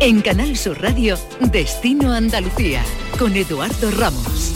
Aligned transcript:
En 0.00 0.20
Canal 0.20 0.56
Sur 0.56 0.80
Radio, 0.80 1.18
Destino 1.40 2.12
Andalucía, 2.12 2.84
con 3.18 3.34
Eduardo 3.34 3.90
Ramos. 3.90 4.54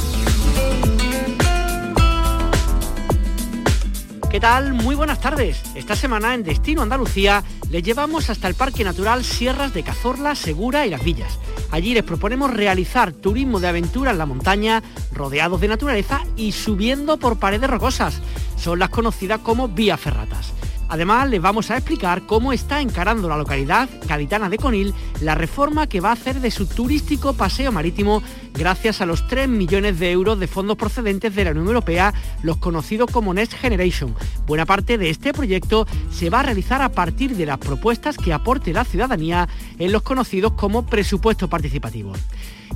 ¿Qué 4.30 4.38
tal? 4.38 4.72
Muy 4.72 4.94
buenas 4.94 5.20
tardes. 5.20 5.60
Esta 5.74 5.96
semana 5.96 6.34
en 6.34 6.44
Destino 6.44 6.82
Andalucía 6.82 7.42
les 7.70 7.82
llevamos 7.82 8.30
hasta 8.30 8.46
el 8.46 8.54
Parque 8.54 8.84
Natural 8.84 9.24
Sierras 9.24 9.74
de 9.74 9.82
Cazorla, 9.82 10.36
Segura 10.36 10.86
y 10.86 10.90
Las 10.90 11.02
Villas. 11.02 11.40
Allí 11.72 11.92
les 11.92 12.04
proponemos 12.04 12.52
realizar 12.52 13.10
turismo 13.12 13.58
de 13.58 13.66
aventura 13.66 14.12
en 14.12 14.18
la 14.18 14.26
montaña, 14.26 14.80
rodeados 15.12 15.60
de 15.60 15.68
naturaleza 15.68 16.22
y 16.36 16.52
subiendo 16.52 17.16
por 17.16 17.40
paredes 17.40 17.68
rocosas. 17.68 18.20
Son 18.56 18.78
las 18.78 18.90
conocidas 18.90 19.40
como 19.40 19.66
vías 19.66 19.98
ferratas. 19.98 20.52
Además, 20.92 21.30
les 21.30 21.40
vamos 21.40 21.70
a 21.70 21.78
explicar 21.78 22.26
cómo 22.26 22.52
está 22.52 22.82
encarando 22.82 23.26
la 23.26 23.38
localidad 23.38 23.88
gaditana 24.06 24.50
de 24.50 24.58
Conil 24.58 24.92
la 25.22 25.34
reforma 25.34 25.86
que 25.86 26.02
va 26.02 26.10
a 26.10 26.12
hacer 26.12 26.38
de 26.38 26.50
su 26.50 26.66
turístico 26.66 27.32
paseo 27.32 27.72
marítimo 27.72 28.22
gracias 28.52 29.00
a 29.00 29.06
los 29.06 29.26
3 29.26 29.48
millones 29.48 29.98
de 29.98 30.10
euros 30.10 30.38
de 30.38 30.48
fondos 30.48 30.76
procedentes 30.76 31.34
de 31.34 31.46
la 31.46 31.52
Unión 31.52 31.68
Europea, 31.68 32.12
los 32.42 32.58
conocidos 32.58 33.10
como 33.10 33.32
Next 33.32 33.54
Generation. 33.54 34.14
Buena 34.46 34.66
parte 34.66 34.98
de 34.98 35.08
este 35.08 35.32
proyecto 35.32 35.86
se 36.10 36.28
va 36.28 36.40
a 36.40 36.42
realizar 36.42 36.82
a 36.82 36.90
partir 36.90 37.36
de 37.36 37.46
las 37.46 37.56
propuestas 37.56 38.18
que 38.18 38.34
aporte 38.34 38.74
la 38.74 38.84
ciudadanía 38.84 39.48
en 39.78 39.92
los 39.92 40.02
conocidos 40.02 40.52
como 40.52 40.84
presupuestos 40.84 41.48
participativos. 41.48 42.18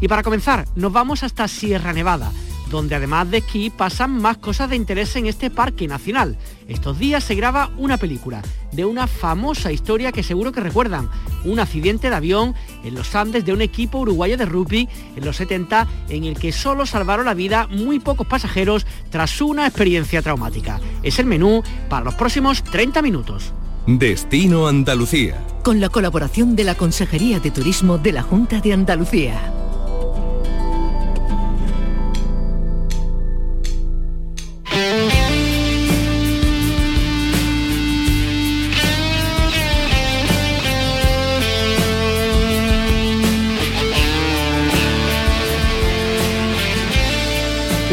Y 0.01 0.09
para 0.09 0.23
comenzar, 0.23 0.65
nos 0.75 0.91
vamos 0.91 1.23
hasta 1.23 1.49
Sierra 1.49 1.93
Nevada 1.93 2.33
donde 2.71 2.95
además 2.95 3.31
de 3.31 3.39
esquí 3.39 3.71
pasan 3.71 4.21
más 4.21 4.39
cosas 4.39 4.71
de 4.71 4.77
interés 4.77 5.15
en 5.17 5.27
este 5.27 5.51
parque 5.51 5.87
nacional. 5.87 6.37
Estos 6.69 6.99
días 6.99 7.25
se 7.25 7.35
graba 7.35 7.71
una 7.77 7.97
película 7.97 8.43
de 8.73 8.85
una 8.85 9.07
famosa 9.07 9.73
historia 9.73 10.13
que 10.13 10.23
seguro 10.23 10.53
que 10.53 10.61
recuerdan, 10.61 11.09
un 11.45 11.61
accidente 11.61 12.11
de 12.11 12.17
avión 12.17 12.55
en 12.85 12.95
los 12.95 13.15
Andes 13.15 13.45
de 13.45 13.53
un 13.53 13.63
equipo 13.63 13.99
uruguayo 13.99 14.37
de 14.37 14.47
rugby 14.47 14.89
en 15.17 15.25
los 15.25 15.37
70 15.37 15.87
en 16.09 16.25
el 16.25 16.39
que 16.39 16.53
solo 16.53 16.87
salvaron 16.87 17.27
la 17.27 17.35
vida 17.35 17.69
muy 17.69 18.01
pocos 18.01 18.27
pasajeros 18.27 18.87
tras 19.11 19.41
una 19.41 19.67
experiencia 19.67 20.23
traumática. 20.23 20.81
Es 21.03 21.19
el 21.19 21.27
menú 21.27 21.63
para 21.89 22.05
los 22.05 22.15
próximos 22.15 22.63
30 22.65 23.03
minutos. 23.03 23.53
Destino 23.87 24.67
Andalucía. 24.67 25.41
Con 25.63 25.81
la 25.81 25.89
colaboración 25.89 26.57
de 26.57 26.65
la 26.65 26.75
Consejería 26.75 27.39
de 27.39 27.53
Turismo 27.53 27.99
de 27.99 28.13
la 28.13 28.23
Junta 28.23 28.61
de 28.61 28.73
Andalucía. 28.73 29.66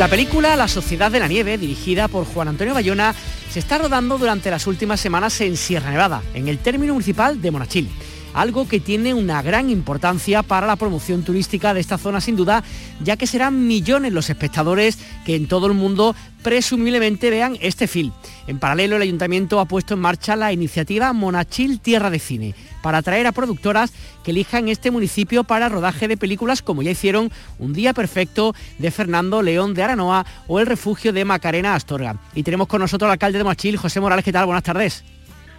La 0.04 0.10
película 0.10 0.58
La 0.58 0.68
Sociedad 0.68 1.10
de 1.10 1.22
la 1.22 1.30
Nieve, 1.30 1.58
dirigida 1.58 2.10
por 2.10 2.26
Juan 2.26 2.50
Antonio 2.50 2.74
Bayona, 2.74 3.16
se 3.50 3.60
está 3.60 3.78
rodando 3.78 4.18
durante 4.18 4.52
las 4.52 4.68
últimas 4.68 5.00
semanas 5.00 5.40
en 5.40 5.56
Sierra 5.56 5.92
Nevada, 5.92 6.22
en 6.34 6.50
el 6.50 6.58
término 6.58 6.92
municipal 6.92 7.42
de 7.42 7.52
Monachil 7.52 7.90
algo 8.34 8.68
que 8.68 8.80
tiene 8.80 9.14
una 9.14 9.42
gran 9.42 9.70
importancia 9.70 10.44
para 10.44 10.68
la 10.68 10.76
promoción 10.76 11.24
turística 11.24 11.74
de 11.74 11.80
esta 11.80 11.98
zona 11.98 12.22
sin 12.22 12.36
duda, 12.36 12.64
ya 13.02 13.18
que 13.18 13.28
serán 13.28 13.68
millones 13.68 14.14
los 14.14 14.30
espectadores 14.30 14.98
que 15.26 15.36
en 15.36 15.48
todo 15.48 15.68
el 15.68 15.74
mundo 15.74 16.16
presumiblemente 16.44 17.30
vean 17.30 17.58
este 17.62 17.88
film. 17.88 18.12
En 18.48 18.60
paralelo, 18.60 18.98
el 18.98 19.02
ayuntamiento 19.02 19.60
ha 19.60 19.66
puesto 19.66 19.94
en 19.94 20.02
marcha 20.02 20.36
la 20.36 20.52
iniciativa 20.52 21.14
Monachil 21.14 21.80
Tierra 21.80 22.10
de 22.10 22.20
Cine, 22.20 22.56
para 22.82 22.98
atraer 23.00 23.26
a 23.28 23.32
productoras 23.32 23.94
que 24.24 24.32
elijan 24.32 24.68
este 24.68 24.92
municipio 24.92 25.46
para 25.46 25.70
rodaje 25.70 26.08
de 26.08 26.18
películas 26.18 26.62
como 26.62 26.82
ya 26.82 26.92
hicieron 26.92 27.32
Un 27.60 27.74
Día 27.74 27.94
Perfecto 27.94 28.54
de 28.78 28.92
Fernando 28.92 29.42
León 29.42 29.74
de 29.74 29.84
Aranoa 29.84 30.26
o 30.48 30.60
El 30.60 30.68
Refugio 30.68 31.14
de 31.14 31.26
Macarena 31.26 31.76
Astorga. 31.76 32.20
Y 32.36 32.44
tenemos 32.44 32.68
con 32.68 32.82
nosotros 32.82 33.08
al 33.08 33.14
alcalde 33.14 33.38
de 33.38 33.44
Monachil, 33.46 33.78
José 33.78 34.00
Morales, 34.02 34.26
¿qué 34.26 34.34
tal? 34.34 34.46
Buenas 34.46 34.64
tardes. 34.64 35.04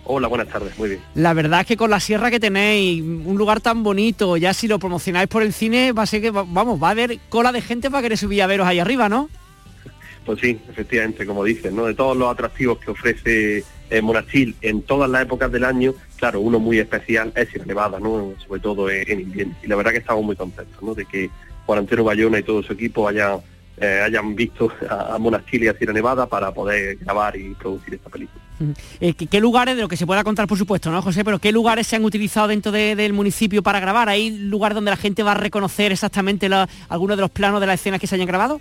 Hola, 0.07 0.29
buenas 0.29 0.49
tardes, 0.49 0.79
muy 0.79 0.91
bien. 0.91 1.01
La 1.15 1.33
verdad 1.33 1.63
es 1.63 1.67
que 1.67 1.77
con 1.77 1.91
la 1.91 1.99
sierra 1.99 2.31
que 2.31 2.39
tenéis, 2.39 3.03
un 3.03 3.37
lugar 3.39 3.61
tan 3.61 3.83
bonito, 3.83 4.37
ya 4.37 4.53
si 4.53 4.69
lo 4.69 4.79
promocionáis 4.79 5.29
por 5.29 5.43
el 5.43 5.53
cine, 5.53 5.93
va 5.93 6.03
a 6.03 6.07
ser 6.07 6.21
que, 6.21 6.31
vamos, 6.31 6.83
va 6.83 6.89
a 6.89 6.91
haber 6.91 7.19
cola 7.31 7.53
de 7.53 7.63
gente 7.63 7.91
para 7.91 8.03
querer 8.03 8.19
subir 8.19 8.43
a 8.43 8.47
veros 8.47 8.67
ahí 8.67 8.79
arriba, 8.79 9.09
¿no? 9.09 9.31
Pues 10.27 10.41
sí, 10.41 10.59
efectivamente, 10.69 11.27
como 11.27 11.45
dicen, 11.45 11.77
¿no? 11.77 11.87
De 11.87 11.95
todos 11.95 12.17
los 12.17 12.31
atractivos 12.31 12.79
que 12.79 12.91
ofrece 12.91 13.65
eh, 13.91 14.03
Monachil 14.03 14.57
en 14.63 14.83
todas 14.83 15.09
las 15.11 15.23
épocas 15.23 15.53
del 15.53 15.65
año, 15.65 15.95
claro, 16.17 16.41
uno 16.41 16.59
muy 16.59 16.79
especial 16.79 17.33
es 17.37 17.49
Sierra 17.49 17.67
Nevada, 17.67 18.01
¿no? 18.01 18.35
Sobre 18.47 18.61
todo 18.61 18.91
en, 18.91 19.21
invierno. 19.21 19.55
Y 19.63 19.67
la 19.67 19.77
verdad 19.77 19.93
que 19.93 19.99
estamos 19.99 20.25
muy 20.25 20.37
contentos, 20.37 20.83
¿no? 20.83 20.95
De 20.95 21.05
que 21.05 21.31
Juan 21.67 21.81
Antonio 21.81 22.05
Bayona 22.05 22.39
y 22.39 22.43
todo 22.43 22.63
su 22.63 22.73
equipo 22.73 23.07
hayan, 23.07 23.41
eh, 23.77 24.03
hayan 24.05 24.35
visto 24.35 24.73
a, 24.89 25.15
a 25.15 25.19
Monachil 25.19 25.65
y 25.65 25.69
a 25.69 25.75
Sierra 25.75 25.93
Nevada 25.93 26.27
para 26.27 26.53
poder 26.53 26.97
grabar 26.97 27.37
y 27.37 27.55
producir 27.55 27.95
esta 27.95 28.11
película. 28.11 28.45
Eh, 29.01 29.15
¿qué, 29.15 29.41
lugares, 29.41 29.75
de 29.77 29.83
lo 29.83 29.89
que 29.89 29.97
se 29.97 30.07
pueda 30.07 30.23
contar 30.23 30.47
por 30.47 30.59
supuesto, 30.59 30.91
¿no, 30.91 31.03
José? 31.03 31.25
Pero 31.25 31.39
¿qué 31.39 31.51
lugares 31.51 31.87
se 31.87 31.97
han 31.97 32.05
utilizado 32.05 32.49
dentro 32.49 32.71
del 32.71 33.13
municipio 33.13 33.63
para 33.63 33.81
grabar? 33.81 34.09
¿Hay 34.09 34.31
lugares 34.31 34.75
donde 34.75 34.91
la 34.91 34.97
gente 34.97 35.23
va 35.23 35.33
a 35.33 35.35
reconocer 35.35 35.93
exactamente 35.93 36.49
algunos 36.89 37.17
de 37.17 37.21
los 37.23 37.31
planos 37.31 37.61
de 37.61 37.67
las 37.67 37.81
escenas 37.81 38.01
que 38.01 38.07
se 38.07 38.15
hayan 38.15 38.29
grabado? 38.29 38.61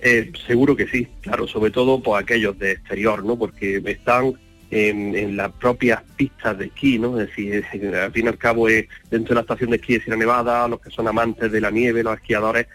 Eh, 0.00 0.30
seguro 0.46 0.76
que 0.76 0.86
sí, 0.86 1.08
claro, 1.22 1.48
sobre 1.48 1.70
todo 1.70 2.00
por 2.00 2.22
aquellos 2.22 2.58
de 2.58 2.72
exterior, 2.72 3.24
¿no? 3.24 3.36
Porque 3.36 3.82
están 3.84 4.34
en, 4.70 5.36
las 5.36 5.50
propias 5.52 6.02
pistas 6.16 6.56
de 6.58 6.66
esquí, 6.66 6.98
¿no? 6.98 7.18
Es 7.18 7.28
decir, 7.28 7.64
al 7.96 8.12
fin 8.12 8.26
y 8.26 8.28
al 8.28 8.38
cabo 8.38 8.68
es 8.68 8.86
dentro 9.10 9.30
de 9.30 9.34
la 9.36 9.40
estación 9.40 9.70
de 9.70 9.76
esquí 9.76 9.94
de 9.94 10.00
Sierra 10.00 10.18
Nevada, 10.18 10.68
los 10.68 10.80
que 10.80 10.90
son 10.90 11.08
amantes 11.08 11.50
de 11.50 11.60
la 11.60 11.70
nieve, 11.70 12.02
los 12.02 12.14
esquiadores, 12.14 12.66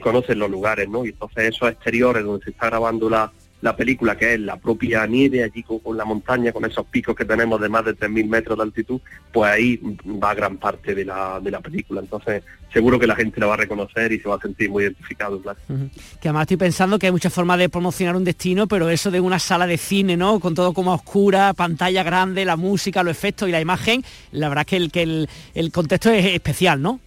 conocen 0.00 0.38
los 0.38 0.50
lugares, 0.50 0.88
¿no? 0.88 1.04
Y 1.04 1.10
entonces 1.10 1.54
esos 1.54 1.70
exteriores 1.70 2.24
donde 2.24 2.44
se 2.44 2.50
está 2.50 2.66
grabando 2.66 3.08
la, 3.08 3.32
la 3.62 3.76
película, 3.76 4.16
que 4.18 4.34
es 4.34 4.40
la 4.40 4.56
propia 4.56 5.06
nieve, 5.06 5.44
allí 5.44 5.62
con, 5.62 5.96
la 5.96 6.04
montaña, 6.04 6.52
con 6.52 6.64
esos 6.64 6.84
picos 6.86 7.14
que 7.14 7.24
tenemos 7.24 7.60
de 7.60 7.68
más 7.68 7.84
de 7.84 7.96
3.000 7.96 8.28
metros 8.28 8.58
de 8.58 8.64
altitud, 8.64 9.00
pues 9.32 9.50
ahí 9.50 9.80
va 10.04 10.34
gran 10.34 10.56
parte 10.58 10.96
de 10.96 11.04
la, 11.04 11.38
de 11.40 11.50
la 11.52 11.60
película. 11.60 12.00
Entonces, 12.00 12.42
seguro 12.72 12.98
que 12.98 13.06
la 13.06 13.14
gente 13.14 13.38
la 13.38 13.46
va 13.46 13.54
a 13.54 13.58
reconocer 13.58 14.10
y 14.10 14.18
se 14.18 14.28
va 14.28 14.34
a 14.34 14.40
sentir 14.40 14.68
muy 14.68 14.82
identificado. 14.82 15.40
Que 15.40 16.28
además 16.28 16.42
estoy 16.42 16.56
pensando 16.56 16.98
que 16.98 17.06
hay 17.06 17.12
muchas 17.12 17.32
formas 17.32 17.56
de 17.58 17.68
promocionar 17.68 18.16
un 18.16 18.24
destino, 18.24 18.66
pero 18.66 18.90
eso 18.90 19.12
de 19.12 19.20
una 19.20 19.38
sala 19.38 19.68
de 19.68 19.78
cine, 19.78 20.16
¿no? 20.16 20.40
Con 20.40 20.56
todo 20.56 20.74
como 20.74 20.92
oscura, 20.92 21.54
pantalla 21.54 22.02
grande, 22.02 22.44
la 22.44 22.56
música, 22.56 23.04
los 23.04 23.16
efectos 23.16 23.48
y 23.48 23.52
la 23.52 23.60
imagen, 23.60 24.04
la 24.32 24.48
verdad 24.48 24.62
es 24.62 24.66
que 24.66 24.76
el, 24.76 24.90
que 24.90 25.28
el, 25.54 25.72
contexto 25.72 26.10
es 26.10 26.26
especial, 26.26 26.82
¿no? 26.82 26.98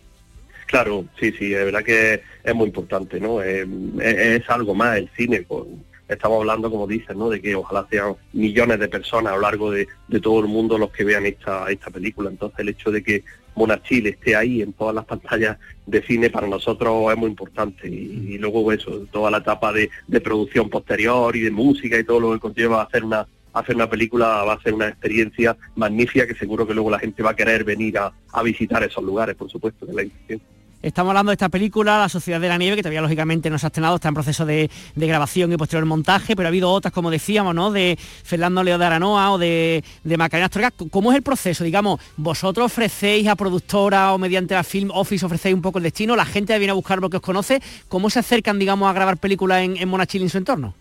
Claro, 0.66 1.06
sí, 1.20 1.32
sí, 1.32 1.54
es 1.54 1.66
verdad 1.66 1.84
que 1.84 2.22
es 2.44 2.56
muy 2.56 2.68
importante, 2.68 3.20
¿no? 3.20 3.42
es, 3.42 3.68
es 4.02 4.50
algo 4.50 4.74
más 4.74 4.98
el 4.98 5.10
cine 5.16 5.44
con 5.44 5.84
estamos 6.08 6.40
hablando, 6.40 6.70
como 6.70 6.88
dices, 6.88 7.16
¿no? 7.16 7.30
de 7.30 7.42
que 7.42 7.56
ojalá 7.56 7.88
sean 7.90 8.16
millones 8.34 8.80
de 8.80 8.88
personas 8.88 9.34
a 9.34 9.36
lo 9.36 9.42
largo 9.42 9.72
de, 9.72 9.88
todo 10.22 10.40
el 10.40 10.48
mundo 10.48 10.78
los 10.78 10.92
que 10.92 11.04
vean 11.04 11.26
esta, 11.26 11.70
esta 11.70 11.90
película. 11.90 12.30
Entonces 12.30 12.60
el 12.60 12.70
hecho 12.70 12.92
de 12.92 13.04
que 13.04 13.24
Monachil 13.56 14.08
esté 14.08 14.36
ahí 14.36 14.62
en 14.62 14.74
todas 14.74 14.94
las 14.94 15.06
pantallas 15.06 15.58
de 15.86 16.02
cine 16.04 16.30
para 16.30 16.48
nosotros 16.48 17.12
es 17.12 17.18
muy 17.18 17.30
importante. 17.30 17.88
Y, 17.88 18.38
luego 18.38 18.72
eso, 18.72 19.06
toda 19.12 19.32
la 19.32 19.38
etapa 19.38 19.74
de, 19.74 19.90
producción 20.22 20.70
posterior 20.70 21.36
y 21.36 21.42
de 21.42 21.52
música 21.52 21.98
y 21.98 22.04
todo 22.04 22.20
lo 22.20 22.34
que 22.34 22.40
conlleva 22.40 22.84
hacer 22.84 23.04
una 23.04 23.28
hacer 23.54 23.74
una 23.74 23.90
película 23.90 24.44
va 24.44 24.54
a 24.56 24.62
ser 24.62 24.74
una 24.74 24.90
experiencia 24.90 25.56
magnífica 25.78 26.28
que 26.28 26.36
seguro 26.36 26.68
que 26.68 26.74
luego 26.74 26.90
la 26.92 27.00
gente 27.00 27.24
va 27.24 27.30
a 27.30 27.36
querer 27.38 27.64
venir 27.64 27.98
a, 27.98 28.12
a 28.34 28.44
visitar 28.44 28.84
esos 28.84 29.02
lugares, 29.02 29.34
por 29.38 29.50
supuesto, 29.50 29.86
de 29.86 29.94
la 29.94 30.04
intención. 30.04 30.55
Estamos 30.86 31.10
hablando 31.10 31.32
de 31.32 31.34
esta 31.34 31.50
película, 31.50 31.98
La 31.98 32.10
Sociedad 32.10 32.40
de 32.40 32.48
la 32.48 32.60
Nieve, 32.60 32.76
que 32.76 32.84
todavía 32.84 33.02
lógicamente 33.02 33.50
no 33.50 33.58
se 33.58 33.66
ha 33.66 33.70
estrenado, 33.70 33.96
está 33.96 34.10
en 34.10 34.14
proceso 34.14 34.46
de, 34.46 34.70
grabación 34.96 35.52
y 35.52 35.58
posterior 35.58 35.84
montaje, 35.88 36.36
pero 36.36 36.48
ha 36.48 36.50
habido 36.50 36.70
otras, 36.70 36.94
como 36.94 37.10
decíamos, 37.10 37.56
¿no? 37.56 37.72
De 37.72 37.98
Fernando 37.98 38.62
Leo 38.62 38.78
de 38.78 38.86
Aranoa 38.86 39.32
o 39.32 39.40
de, 39.40 39.84
Macarena 40.04 40.46
Astorga. 40.46 40.72
¿Cómo 40.92 41.12
es 41.12 41.18
el 41.18 41.24
proceso? 41.24 41.64
Digamos, 41.64 42.00
vosotros 42.18 42.68
ofrecéis 42.68 43.28
a 43.28 43.36
productora 43.36 44.14
o 44.14 44.20
mediante 44.20 44.54
la 44.54 44.64
Film 44.64 44.92
Office 44.94 45.26
ofrecéis 45.26 45.56
un 45.56 45.64
poco 45.64 45.80
el 45.80 45.86
destino, 45.86 46.16
la 46.16 46.24
gente 46.24 46.56
viene 46.60 46.70
a 46.70 46.76
buscar 46.76 47.00
lo 47.00 47.10
que 47.10 47.18
os 47.18 47.24
conoce. 47.24 47.64
¿Cómo 47.88 48.12
se 48.12 48.20
acercan, 48.20 48.60
digamos, 48.60 48.88
a 48.88 48.94
grabar 48.94 49.18
películas 49.18 49.64
en, 49.64 49.78
en 49.78 49.90
Monachil 49.90 50.22
y 50.22 50.26
en 50.26 50.30
su 50.30 50.38
entorno? 50.38 50.76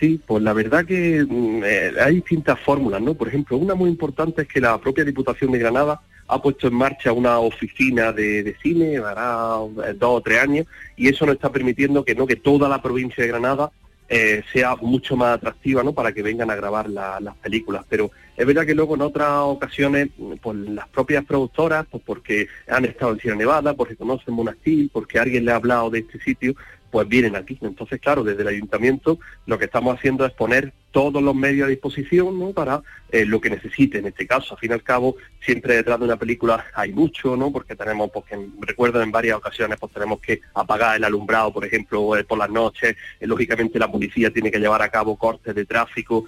Sí, 0.00 0.20
pues 0.26 0.42
la 0.42 0.52
verdad 0.52 0.84
que 0.84 1.24
mm, 1.24 1.62
eh, 1.64 1.92
hay 2.04 2.16
distintas 2.16 2.58
fórmulas, 2.58 3.00
¿no? 3.00 3.14
Por 3.14 3.28
ejemplo, 3.28 3.56
una 3.56 3.76
muy 3.76 3.88
importante 3.88 4.42
es 4.42 4.48
que 4.48 4.60
la 4.60 4.76
propia 4.78 5.04
Diputación 5.04 5.52
de 5.52 5.60
Granada 5.60 6.00
ha 6.32 6.40
puesto 6.40 6.68
en 6.68 6.74
marcha 6.74 7.12
una 7.12 7.38
oficina 7.38 8.12
de, 8.12 8.56
cine, 8.62 8.98
hará 8.98 9.56
eh, 9.86 9.94
dos 9.94 10.18
o 10.18 10.20
tres 10.20 10.40
años, 10.40 10.66
y 10.96 11.08
eso 11.08 11.26
nos 11.26 11.34
está 11.34 11.50
permitiendo 11.50 12.04
que 12.04 12.14
no 12.14 12.26
que 12.26 12.36
toda 12.36 12.68
la 12.68 12.80
provincia 12.80 13.22
de 13.22 13.28
Granada 13.28 13.70
eh, 14.08 14.42
sea 14.52 14.76
mucho 14.76 15.16
más 15.16 15.36
atractiva 15.36 15.82
¿no? 15.82 15.94
para 15.94 16.12
que 16.12 16.22
vengan 16.22 16.50
a 16.50 16.54
grabar 16.54 16.88
las 16.90 17.34
películas. 17.36 17.84
Pero 17.88 18.10
es 18.36 18.46
verdad 18.46 18.66
que 18.66 18.74
luego 18.74 18.94
en 18.94 19.02
otras 19.02 19.30
ocasiones, 19.38 20.08
pues 20.42 20.56
las 20.56 20.88
propias 20.88 21.24
productoras, 21.24 21.86
pues 21.90 22.02
porque 22.04 22.48
han 22.68 22.84
estado 22.84 23.12
en 23.12 23.20
Sierra 23.20 23.36
Nevada, 23.36 23.74
porque 23.74 23.96
conocen 23.96 24.34
Monastil, 24.34 24.90
porque 24.92 25.18
alguien 25.18 25.44
le 25.44 25.52
ha 25.52 25.56
hablado 25.56 25.88
de 25.88 26.00
este 26.00 26.20
sitio, 26.20 26.54
pues 26.90 27.08
vienen 27.08 27.36
aquí. 27.36 27.56
Entonces, 27.62 28.00
claro, 28.00 28.22
desde 28.22 28.42
el 28.42 28.48
ayuntamiento 28.48 29.18
lo 29.46 29.58
que 29.58 29.64
estamos 29.64 29.96
haciendo 29.96 30.26
es 30.26 30.32
poner 30.32 30.74
todos 30.92 31.22
los 31.22 31.34
medios 31.34 31.66
a 31.66 31.70
disposición 31.70 32.38
¿no? 32.38 32.52
para 32.52 32.82
eh, 33.10 33.24
lo 33.24 33.40
que 33.40 33.50
necesite 33.50 33.98
en 33.98 34.06
este 34.06 34.26
caso. 34.26 34.54
Al 34.54 34.60
fin 34.60 34.70
y 34.70 34.74
al 34.74 34.82
cabo, 34.82 35.16
siempre 35.40 35.74
detrás 35.74 35.98
de 35.98 36.04
una 36.04 36.16
película 36.16 36.66
hay 36.74 36.92
mucho, 36.92 37.36
¿no? 37.36 37.50
Porque 37.50 37.74
tenemos, 37.74 38.10
porque 38.10 38.36
pues, 38.36 38.68
recuerdo 38.68 39.02
en 39.02 39.10
varias 39.10 39.36
ocasiones, 39.36 39.78
pues 39.80 39.92
tenemos 39.92 40.20
que 40.20 40.40
apagar 40.54 40.96
el 40.96 41.04
alumbrado, 41.04 41.52
por 41.52 41.64
ejemplo, 41.64 42.16
eh, 42.16 42.24
por 42.24 42.38
las 42.38 42.50
noches. 42.50 42.96
Eh, 43.18 43.26
lógicamente 43.26 43.78
la 43.78 43.90
policía 43.90 44.30
tiene 44.30 44.50
que 44.50 44.58
llevar 44.58 44.82
a 44.82 44.90
cabo 44.90 45.16
cortes 45.16 45.54
de 45.54 45.64
tráfico, 45.64 46.26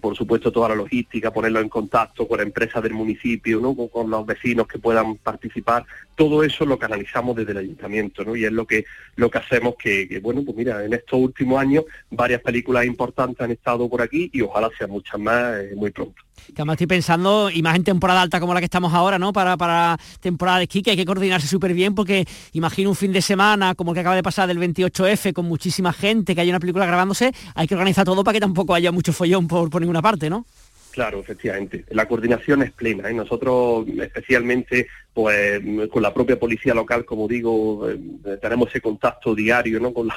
por 0.00 0.16
supuesto 0.16 0.50
toda 0.50 0.70
la 0.70 0.74
logística, 0.74 1.32
ponerlo 1.32 1.60
en 1.60 1.68
contacto 1.68 2.26
con 2.26 2.40
empresas 2.40 2.82
del 2.82 2.94
municipio, 2.94 3.60
¿no? 3.60 3.74
Con, 3.74 4.10
los 4.10 4.26
vecinos 4.26 4.66
que 4.66 4.78
puedan 4.78 5.16
participar. 5.16 5.84
Todo 6.14 6.42
eso 6.42 6.66
lo 6.66 6.78
canalizamos 6.78 7.36
desde 7.36 7.52
el 7.52 7.58
ayuntamiento, 7.58 8.24
¿no? 8.24 8.34
Y 8.34 8.44
es 8.44 8.52
lo 8.52 8.66
que 8.66 8.84
lo 9.16 9.30
que 9.30 9.38
hacemos 9.38 9.74
que, 9.78 10.20
bueno, 10.22 10.42
pues 10.44 10.56
mira, 10.56 10.84
en 10.84 10.92
estos 10.92 11.20
últimos 11.20 11.60
años 11.60 11.84
varias 12.10 12.40
películas 12.40 12.84
importantes 12.84 13.40
han 13.40 13.50
estado 13.50 13.81
por 13.88 14.02
aquí 14.02 14.30
y 14.32 14.42
ojalá 14.42 14.70
sean 14.76 14.90
muchas 14.90 15.20
más 15.20 15.56
eh, 15.58 15.72
muy 15.76 15.90
pronto. 15.90 16.22
Que 16.46 16.62
además 16.62 16.74
estoy 16.74 16.88
pensando, 16.88 17.50
y 17.50 17.62
más 17.62 17.76
en 17.76 17.84
temporada 17.84 18.22
alta 18.22 18.40
como 18.40 18.52
la 18.52 18.60
que 18.60 18.64
estamos 18.64 18.92
ahora, 18.92 19.18
¿no? 19.18 19.32
Para, 19.32 19.56
para 19.56 19.96
temporada 20.20 20.58
de 20.58 20.64
esquí, 20.64 20.82
que 20.82 20.90
hay 20.90 20.96
que 20.96 21.04
coordinarse 21.04 21.46
súper 21.46 21.72
bien, 21.72 21.94
porque 21.94 22.26
imagino 22.52 22.90
un 22.90 22.96
fin 22.96 23.12
de 23.12 23.22
semana 23.22 23.74
como 23.74 23.92
el 23.92 23.94
que 23.94 24.00
acaba 24.00 24.16
de 24.16 24.22
pasar 24.22 24.48
del 24.48 24.58
28F, 24.58 25.32
con 25.32 25.46
muchísima 25.46 25.92
gente, 25.92 26.34
que 26.34 26.40
hay 26.40 26.50
una 26.50 26.60
película 26.60 26.84
grabándose, 26.86 27.32
hay 27.54 27.66
que 27.66 27.74
organizar 27.74 28.04
todo 28.04 28.24
para 28.24 28.34
que 28.34 28.40
tampoco 28.40 28.74
haya 28.74 28.90
mucho 28.90 29.12
follón 29.12 29.46
por, 29.46 29.70
por 29.70 29.80
ninguna 29.80 30.02
parte, 30.02 30.28
¿no? 30.28 30.46
Claro, 30.92 31.20
efectivamente. 31.20 31.86
La 31.90 32.06
coordinación 32.06 32.62
es 32.62 32.70
plena. 32.70 33.08
¿eh? 33.08 33.14
Nosotros, 33.14 33.86
especialmente, 33.88 34.88
pues 35.14 35.60
con 35.90 36.02
la 36.02 36.12
propia 36.12 36.38
policía 36.38 36.74
local, 36.74 37.06
como 37.06 37.26
digo, 37.26 37.88
eh, 37.88 37.98
tenemos 38.40 38.68
ese 38.68 38.82
contacto 38.82 39.34
diario 39.34 39.80
¿no? 39.80 39.94
con, 39.94 40.08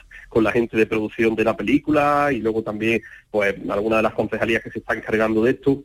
la, 0.43 0.51
gente 0.51 0.75
de 0.75 0.85
producción 0.85 1.33
de 1.33 1.45
la 1.45 1.55
película 1.55 2.29
y 2.33 2.41
luego 2.41 2.61
también, 2.61 3.01
pues, 3.31 3.55
algunas 3.69 3.99
de 3.99 4.03
las 4.03 4.13
concejalías 4.13 4.61
que 4.61 4.71
se 4.71 4.79
están 4.79 4.97
encargando 4.97 5.43
de 5.43 5.51
esto 5.51 5.83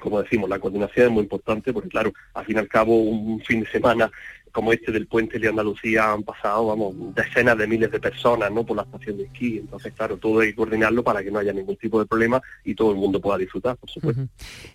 como 0.00 0.22
decimos, 0.22 0.48
la 0.48 0.58
coordinación 0.58 1.06
es 1.06 1.12
muy 1.12 1.22
importante 1.22 1.72
porque, 1.72 1.88
claro, 1.88 2.12
al 2.34 2.44
fin 2.44 2.56
y 2.56 2.58
al 2.58 2.68
cabo, 2.68 2.96
un 3.00 3.40
fin 3.40 3.60
de 3.60 3.70
semana 3.70 4.10
como 4.52 4.72
este 4.72 4.92
del 4.92 5.06
puente 5.06 5.38
de 5.38 5.48
Andalucía 5.48 6.12
han 6.12 6.22
pasado, 6.22 6.66
vamos, 6.66 6.94
decenas 7.14 7.56
de 7.56 7.66
miles 7.66 7.90
de 7.90 8.00
personas, 8.00 8.50
¿no? 8.50 8.64
Por 8.64 8.76
la 8.76 8.82
estación 8.82 9.18
de 9.18 9.24
esquí. 9.24 9.58
Entonces, 9.58 9.92
claro, 9.96 10.16
todo 10.16 10.40
hay 10.40 10.50
que 10.50 10.56
coordinarlo 10.56 11.02
para 11.02 11.22
que 11.22 11.30
no 11.30 11.38
haya 11.38 11.52
ningún 11.52 11.76
tipo 11.76 12.00
de 12.00 12.06
problema 12.06 12.42
y 12.64 12.74
todo 12.74 12.90
el 12.90 12.96
mundo 12.96 13.20
pueda 13.20 13.38
disfrutar, 13.38 13.76
por 13.76 13.90
supuesto. 13.90 14.22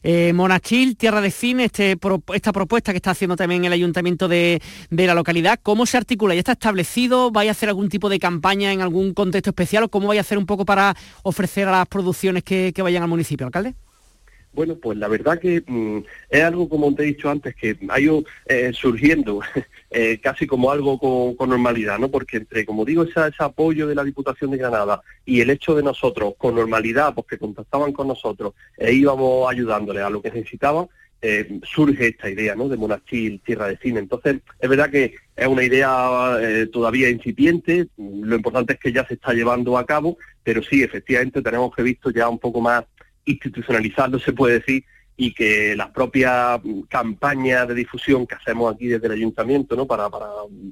Eh, 0.03 0.33
Monachil, 0.33 0.95
Tierra 0.97 1.21
de 1.21 1.31
Cine, 1.31 1.65
este, 1.65 1.97
esta 2.33 2.53
propuesta 2.53 2.91
que 2.91 2.97
está 2.97 3.11
haciendo 3.11 3.35
también 3.35 3.65
el 3.65 3.73
ayuntamiento 3.73 4.27
de, 4.27 4.61
la 4.89 5.13
localidad, 5.13 5.59
¿cómo 5.61 5.85
se 5.85 5.97
articula? 5.97 6.33
¿Ya 6.33 6.39
está 6.39 6.53
establecido? 6.53 7.31
¿Vaya 7.31 7.51
a 7.51 7.53
hacer 7.53 7.69
algún 7.69 7.89
tipo 7.89 8.09
de 8.09 8.19
campaña 8.19 8.71
en 8.71 8.81
algún 8.81 9.13
contexto 9.13 9.51
especial 9.51 9.83
o 9.83 9.89
cómo 9.89 10.07
vaya 10.07 10.21
a 10.21 10.23
hacer 10.23 10.37
un 10.37 10.45
poco 10.45 10.65
para 10.65 10.95
ofrecer 11.23 11.67
a 11.67 11.71
las 11.71 11.87
producciones 11.87 12.43
que 12.43 12.73
vayan 12.77 13.03
al 13.03 13.09
municipio, 13.09 13.45
alcalde? 13.45 13.75
Bueno, 14.55 14.77
pues 14.77 14.97
la 14.97 15.09
verdad 15.09 15.37
que 15.37 15.61
mm, 15.67 15.97
es 16.29 16.41
algo, 16.41 16.69
como 16.69 16.95
te 16.95 17.03
he 17.03 17.07
dicho 17.07 17.29
antes, 17.29 17.53
que 17.55 17.77
ha 17.89 17.99
ido 17.99 18.23
eh, 18.45 18.71
surgiendo 18.73 19.41
eh, 19.91 20.17
casi 20.21 20.47
como 20.47 20.71
algo 20.71 20.97
con, 21.35 21.49
normalidad, 21.49 21.99
¿no? 21.99 22.09
Porque 22.09 22.37
entre, 22.37 22.65
como 22.65 22.85
digo, 22.85 23.03
ese, 23.03 23.19
apoyo 23.39 23.85
de 23.85 23.95
la 23.95 24.03
Diputación 24.05 24.51
de 24.51 24.57
Granada 24.57 25.01
y 25.25 25.41
el 25.41 25.49
hecho 25.49 25.75
de 25.75 25.83
nosotros, 25.83 26.35
con 26.37 26.55
normalidad, 26.55 27.13
porque 27.13 27.37
contactaban 27.37 27.91
con 27.91 28.07
nosotros 28.07 28.53
e 28.77 28.93
íbamos 28.93 29.51
ayudándoles 29.51 30.03
a 30.03 30.09
lo 30.09 30.21
que 30.21 30.31
necesitaban, 30.31 30.87
eh, 31.21 31.59
surge 31.63 32.07
esta 32.07 32.29
idea, 32.29 32.55
¿no? 32.55 32.69
De 32.69 32.77
Monachil, 32.77 33.41
Tierra 33.41 33.67
de 33.67 33.77
Cine. 33.77 33.99
Entonces, 33.99 34.37
es 34.57 34.69
verdad 34.69 34.89
que 34.89 35.15
es 35.35 35.47
una 35.47 35.63
idea 35.63 36.37
todavía 36.71 37.09
incipiente, 37.09 37.87
lo 37.97 38.37
importante 38.37 38.73
es 38.73 38.79
que 38.79 38.93
ya 38.93 39.05
se 39.05 39.15
está 39.15 39.33
llevando 39.33 39.77
a 39.77 39.85
cabo, 39.85 40.17
pero 40.43 40.63
sí, 40.63 40.81
efectivamente, 40.81 41.41
tenemos 41.41 41.75
que 41.75 41.83
visto 41.83 42.09
ya 42.09 42.29
un 42.29 42.39
poco 42.39 42.61
más 42.61 42.85
institucionalizarlo, 43.25 44.19
se 44.19 44.33
puede 44.33 44.59
decir, 44.59 44.85
y 45.17 45.33
que 45.33 45.75
las 45.75 45.89
propias 45.91 46.59
campañas 46.89 47.67
de 47.67 47.73
difusión 47.73 48.27
que 48.27 48.35
hacemos 48.35 48.73
aquí 48.73 48.87
desde 48.87 49.07
el 49.07 49.13
ayuntamiento, 49.13 49.75
¿no? 49.75 49.85
Para, 49.85 50.09
para 50.09 50.25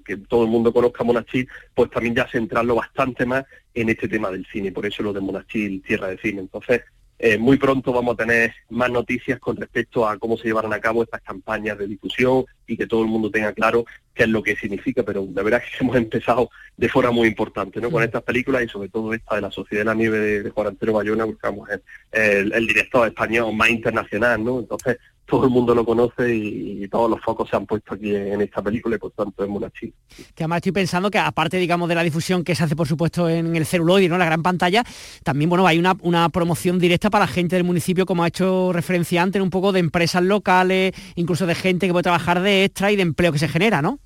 que 0.05 0.17
todo 0.17 0.43
el 0.43 0.49
mundo 0.49 0.73
conozca 0.73 1.03
Monachil, 1.03 1.47
pues 1.73 1.89
también 1.89 2.15
ya 2.15 2.27
centrarlo 2.27 2.75
bastante 2.75 3.25
más 3.25 3.45
en 3.73 3.89
este 3.89 4.07
tema 4.07 4.29
del 4.29 4.45
cine, 4.45 4.71
por 4.71 4.85
eso 4.85 5.01
lo 5.01 5.13
de 5.13 5.21
Monachil, 5.21 5.81
Tierra 5.81 6.07
de 6.07 6.17
Cine. 6.17 6.41
Entonces, 6.41 6.81
eh, 7.25 7.37
muy 7.37 7.55
pronto 7.55 7.93
vamos 7.93 8.15
a 8.15 8.17
tener 8.17 8.53
más 8.69 8.91
noticias 8.91 9.39
con 9.39 9.55
respecto 9.55 10.05
a 10.05 10.17
cómo 10.17 10.35
se 10.35 10.43
llevarán 10.43 10.73
a 10.73 10.81
cabo 10.81 11.03
estas 11.03 11.21
campañas 11.21 11.77
de 11.77 11.87
difusión 11.87 12.43
y 12.67 12.75
que 12.75 12.85
todo 12.85 13.01
el 13.01 13.07
mundo 13.07 13.31
tenga 13.31 13.53
claro 13.53 13.85
qué 14.13 14.23
es 14.23 14.29
lo 14.29 14.43
que 14.43 14.57
significa, 14.57 15.03
pero 15.03 15.25
de 15.25 15.41
verdad 15.41 15.61
que 15.61 15.69
hemos 15.79 15.95
empezado 15.95 16.49
de 16.75 16.89
forma 16.89 17.11
muy 17.11 17.29
importante 17.29 17.79
¿no? 17.79 17.89
con 17.89 18.03
estas 18.03 18.23
películas 18.23 18.63
y 18.63 18.67
sobre 18.67 18.89
todo 18.89 19.13
esta 19.13 19.35
de 19.35 19.41
la 19.41 19.51
Sociedad 19.51 19.83
de 19.83 19.85
la 19.85 19.93
Nieve 19.93 20.43
de, 20.43 20.49
Juan 20.49 20.67
Antonio 20.67 20.95
Bayona, 20.95 21.23
buscamos 21.23 21.69
el, 22.11 22.51
el, 22.51 22.67
director 22.67 23.07
español 23.07 23.55
más 23.55 23.69
internacional, 23.69 24.43
¿no? 24.43 24.59
Entonces 24.59 24.97
todo 25.25 25.45
el 25.45 25.49
mundo 25.49 25.73
lo 25.73 25.85
conoce 25.85 26.33
y, 26.33 26.87
todos 26.89 27.09
los 27.09 27.21
focos 27.21 27.49
se 27.49 27.55
han 27.55 27.65
puesto 27.65 27.95
aquí 27.95 28.13
en, 28.13 28.41
esta 28.41 28.61
película 28.61 28.95
y 28.95 28.99
por 28.99 29.11
tanto 29.11 29.43
es 29.43 29.49
Monachil. 29.49 29.93
Que 30.35 30.43
además 30.43 30.57
estoy 30.57 30.73
pensando 30.73 31.09
que 31.09 31.17
aparte, 31.17 31.57
digamos, 31.57 31.89
de 31.89 31.95
la 31.95 32.03
difusión 32.03 32.43
que 32.43 32.53
se 32.53 32.63
hace, 32.63 32.75
por 32.75 32.87
supuesto, 32.87 33.29
en 33.29 33.55
el 33.55 33.65
celuloide, 33.65 34.09
¿no? 34.09 34.17
La 34.17 34.25
gran 34.25 34.43
pantalla, 34.43 34.83
también, 35.23 35.49
bueno, 35.49 35.65
hay 35.65 35.79
una, 35.79 35.95
una 36.01 36.29
promoción 36.29 36.77
directa 36.77 37.09
para 37.09 37.25
la 37.25 37.31
gente 37.31 37.55
del 37.55 37.63
municipio, 37.63 38.05
como 38.05 38.23
ha 38.23 38.27
hecho 38.27 38.71
referencia 38.73 39.23
antes, 39.23 39.41
un 39.41 39.49
poco 39.49 39.71
de 39.71 39.79
empresas 39.79 40.23
locales, 40.23 40.93
incluso 41.15 41.45
de 41.47 41.55
gente 41.55 41.87
que 41.87 41.93
puede 41.93 42.03
trabajar 42.03 42.41
de 42.41 42.65
extra 42.65 42.91
y 42.91 42.95
de 42.95 43.01
empleo 43.01 43.31
que 43.31 43.39
se 43.39 43.47
genera, 43.47 43.81
¿no? 43.81 43.99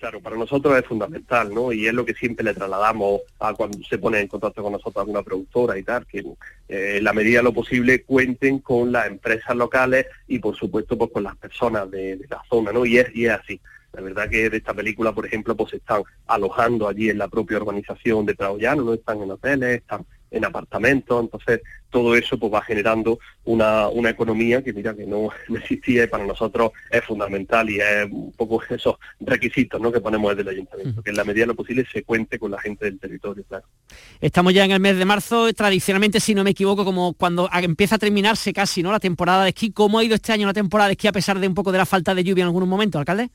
Claro, 0.00 0.18
para 0.22 0.34
nosotros 0.34 0.78
es 0.78 0.86
fundamental, 0.86 1.52
¿no? 1.52 1.74
Y 1.74 1.86
es 1.86 1.92
lo 1.92 2.06
que 2.06 2.14
siempre 2.14 2.42
le 2.42 2.54
trasladamos 2.54 3.20
a 3.38 3.52
cuando 3.52 3.78
se 3.84 3.98
pone 3.98 4.18
en 4.18 4.28
contacto 4.28 4.62
con 4.62 4.72
nosotros 4.72 4.96
alguna 4.96 5.22
productora 5.22 5.76
y 5.76 5.82
tal, 5.82 6.06
que 6.06 6.20
eh, 6.70 6.96
en 6.96 7.04
la 7.04 7.12
medida 7.12 7.40
de 7.40 7.42
lo 7.44 7.52
posible 7.52 8.02
cuenten 8.02 8.60
con 8.60 8.92
las 8.92 9.08
empresas 9.08 9.54
locales 9.54 10.06
y 10.26 10.38
por 10.38 10.56
supuesto 10.56 10.96
pues 10.96 11.10
con 11.10 11.24
las 11.24 11.36
personas 11.36 11.90
de, 11.90 12.18
la 12.30 12.42
zona, 12.48 12.72
¿no? 12.72 12.86
Y 12.86 12.96
es, 12.96 13.14
y 13.14 13.26
es 13.26 13.32
así. 13.32 13.60
La 13.92 14.00
verdad 14.00 14.30
que 14.30 14.48
de 14.48 14.56
esta 14.56 14.72
película, 14.72 15.12
por 15.12 15.26
ejemplo, 15.26 15.54
pues 15.54 15.74
están 15.74 16.02
alojando 16.26 16.88
allí 16.88 17.10
en 17.10 17.18
la 17.18 17.28
propia 17.28 17.58
organización 17.58 18.24
de 18.24 18.34
Traollano, 18.34 18.82
no 18.82 18.94
están 18.94 19.20
en 19.20 19.32
hoteles, 19.32 19.80
están 19.80 20.06
en 20.30 20.44
apartamentos, 20.44 21.22
entonces 21.22 21.60
todo 21.90 22.14
eso 22.14 22.38
pues 22.38 22.52
va 22.52 22.62
generando 22.62 23.18
una, 23.44 23.88
una 23.88 24.10
economía 24.10 24.62
que 24.62 24.72
mira 24.72 24.94
que 24.94 25.06
no, 25.06 25.30
existía 25.56 26.04
y 26.04 26.06
para 26.06 26.24
nosotros 26.24 26.72
es 26.90 27.04
fundamental 27.04 27.68
y 27.68 27.80
es 27.80 28.10
un 28.10 28.32
poco 28.32 28.62
esos 28.70 28.96
requisitos 29.20 29.80
¿no? 29.80 29.90
que 29.92 30.00
ponemos 30.00 30.36
desde 30.36 30.48
el 30.48 30.56
ayuntamiento, 30.56 31.02
que 31.02 31.10
en 31.10 31.16
la 31.16 31.24
medida 31.24 31.42
de 31.42 31.48
lo 31.48 31.54
posible 31.54 31.86
se 31.92 32.02
cuente 32.02 32.38
con 32.38 32.50
la 32.50 32.60
gente 32.60 32.84
del 32.84 32.98
territorio, 32.98 33.44
claro. 33.44 33.64
Estamos 34.20 34.54
ya 34.54 34.64
en 34.64 34.70
el 34.70 34.80
mes 34.80 34.96
de 34.96 35.04
marzo, 35.04 35.52
tradicionalmente, 35.52 36.20
si 36.20 36.34
no 36.34 36.44
me 36.44 36.50
equivoco, 36.50 36.84
como 36.84 37.14
cuando 37.14 37.48
empieza 37.52 37.96
a 37.96 37.98
terminarse 37.98 38.52
casi 38.52 38.82
¿no? 38.82 38.92
la 38.92 39.00
temporada 39.00 39.44
de 39.44 39.50
esquí, 39.50 39.72
¿cómo 39.72 39.98
ha 39.98 40.04
ido 40.04 40.14
este 40.14 40.32
año 40.32 40.46
la 40.46 40.52
temporada 40.52 40.88
de 40.88 40.92
esquí 40.92 41.08
a 41.08 41.12
pesar 41.12 41.38
de 41.38 41.48
un 41.48 41.54
poco 41.54 41.72
de 41.72 41.78
la 41.78 41.86
falta 41.86 42.14
de 42.14 42.24
lluvia 42.24 42.42
en 42.42 42.46
algún 42.46 42.68
momento, 42.68 42.98
alcalde? 42.98 43.30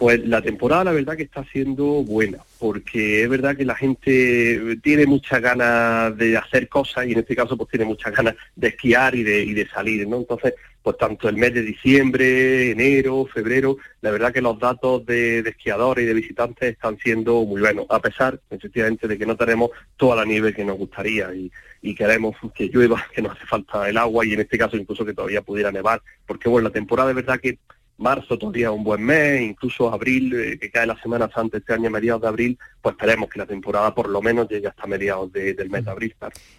Pues 0.00 0.26
la 0.26 0.40
temporada 0.40 0.84
la 0.84 0.92
verdad 0.92 1.14
que 1.14 1.24
está 1.24 1.44
siendo 1.44 1.84
buena, 1.84 2.38
porque 2.58 3.22
es 3.22 3.28
verdad 3.28 3.54
que 3.54 3.66
la 3.66 3.74
gente 3.74 4.78
tiene 4.82 5.04
muchas 5.04 5.42
ganas 5.42 6.16
de 6.16 6.38
hacer 6.38 6.70
cosas 6.70 7.06
y 7.06 7.12
en 7.12 7.18
este 7.18 7.36
caso 7.36 7.54
pues 7.54 7.68
tiene 7.68 7.84
muchas 7.84 8.14
ganas 8.16 8.34
de 8.56 8.68
esquiar 8.68 9.14
y 9.14 9.22
de, 9.22 9.44
y 9.44 9.52
de 9.52 9.68
salir, 9.68 10.08
¿no? 10.08 10.16
Entonces, 10.16 10.54
pues 10.82 10.96
tanto 10.96 11.28
el 11.28 11.36
mes 11.36 11.52
de 11.52 11.60
diciembre, 11.60 12.70
enero, 12.70 13.26
febrero, 13.26 13.76
la 14.00 14.10
verdad 14.10 14.32
que 14.32 14.40
los 14.40 14.58
datos 14.58 15.04
de, 15.04 15.40
esquiadores 15.40 16.04
y 16.04 16.08
de 16.08 16.14
visitantes 16.14 16.72
están 16.72 16.96
siendo 16.96 17.44
muy 17.44 17.60
buenos, 17.60 17.84
a 17.90 18.00
pesar, 18.00 18.40
efectivamente, 18.48 19.06
de 19.06 19.18
que 19.18 19.26
no 19.26 19.36
tenemos 19.36 19.70
toda 19.98 20.16
la 20.16 20.24
nieve 20.24 20.54
que 20.54 20.64
nos 20.64 20.78
gustaría 20.78 21.34
y, 21.34 21.52
y 21.82 21.94
queremos 21.94 22.36
que 22.54 22.68
llueva, 22.68 23.04
que 23.14 23.20
nos 23.20 23.36
hace 23.36 23.44
falta 23.44 23.86
el 23.86 23.98
agua 23.98 24.24
y 24.24 24.32
en 24.32 24.40
este 24.40 24.56
caso 24.56 24.78
incluso 24.78 25.04
que 25.04 25.12
todavía 25.12 25.42
pudiera 25.42 25.70
nevar, 25.70 26.00
porque 26.24 26.48
bueno, 26.48 26.68
la 26.68 26.72
temporada 26.72 27.08
de 27.08 27.14
verdad 27.16 27.38
que 27.38 27.58
marzo 28.00 28.38
todavía 28.38 28.70
un 28.70 28.82
buen 28.82 29.02
mes, 29.02 29.42
incluso 29.42 29.92
abril, 29.92 30.34
eh, 30.34 30.58
que 30.58 30.70
cae 30.70 30.86
las 30.86 31.00
semanas 31.00 31.30
antes 31.34 31.60
este 31.60 31.74
año, 31.74 31.90
mediados 31.90 32.22
de 32.22 32.28
abril, 32.28 32.58
pues 32.80 32.94
esperemos 32.94 33.28
que 33.28 33.38
la 33.38 33.46
temporada 33.46 33.94
por 33.94 34.08
lo 34.08 34.22
menos 34.22 34.48
llegue 34.48 34.68
hasta 34.68 34.86
mediados 34.86 35.32
del 35.32 35.70
mes 35.70 35.84
de 35.84 35.90
abril. 35.90 36.14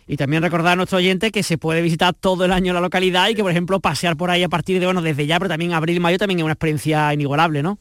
Y 0.07 0.17
también 0.17 0.43
recordar 0.43 0.73
a 0.73 0.75
nuestro 0.75 0.99
oyente 0.99 1.31
que 1.31 1.43
se 1.43 1.57
puede 1.57 1.81
visitar 1.81 2.13
todo 2.13 2.45
el 2.45 2.51
año 2.51 2.73
la 2.73 2.81
localidad 2.81 3.29
y 3.29 3.35
que, 3.35 3.41
por 3.41 3.51
ejemplo, 3.51 3.79
pasear 3.79 4.15
por 4.15 4.29
ahí 4.29 4.43
a 4.43 4.49
partir 4.49 4.79
de, 4.79 4.85
bueno, 4.85 5.01
desde 5.01 5.25
ya, 5.25 5.39
pero 5.39 5.49
también 5.49 5.73
abril, 5.73 5.99
mayo 5.99 6.17
también 6.17 6.39
es 6.39 6.45
una 6.45 6.53
experiencia 6.53 7.13
inigualable, 7.13 7.63
¿no? 7.63 7.79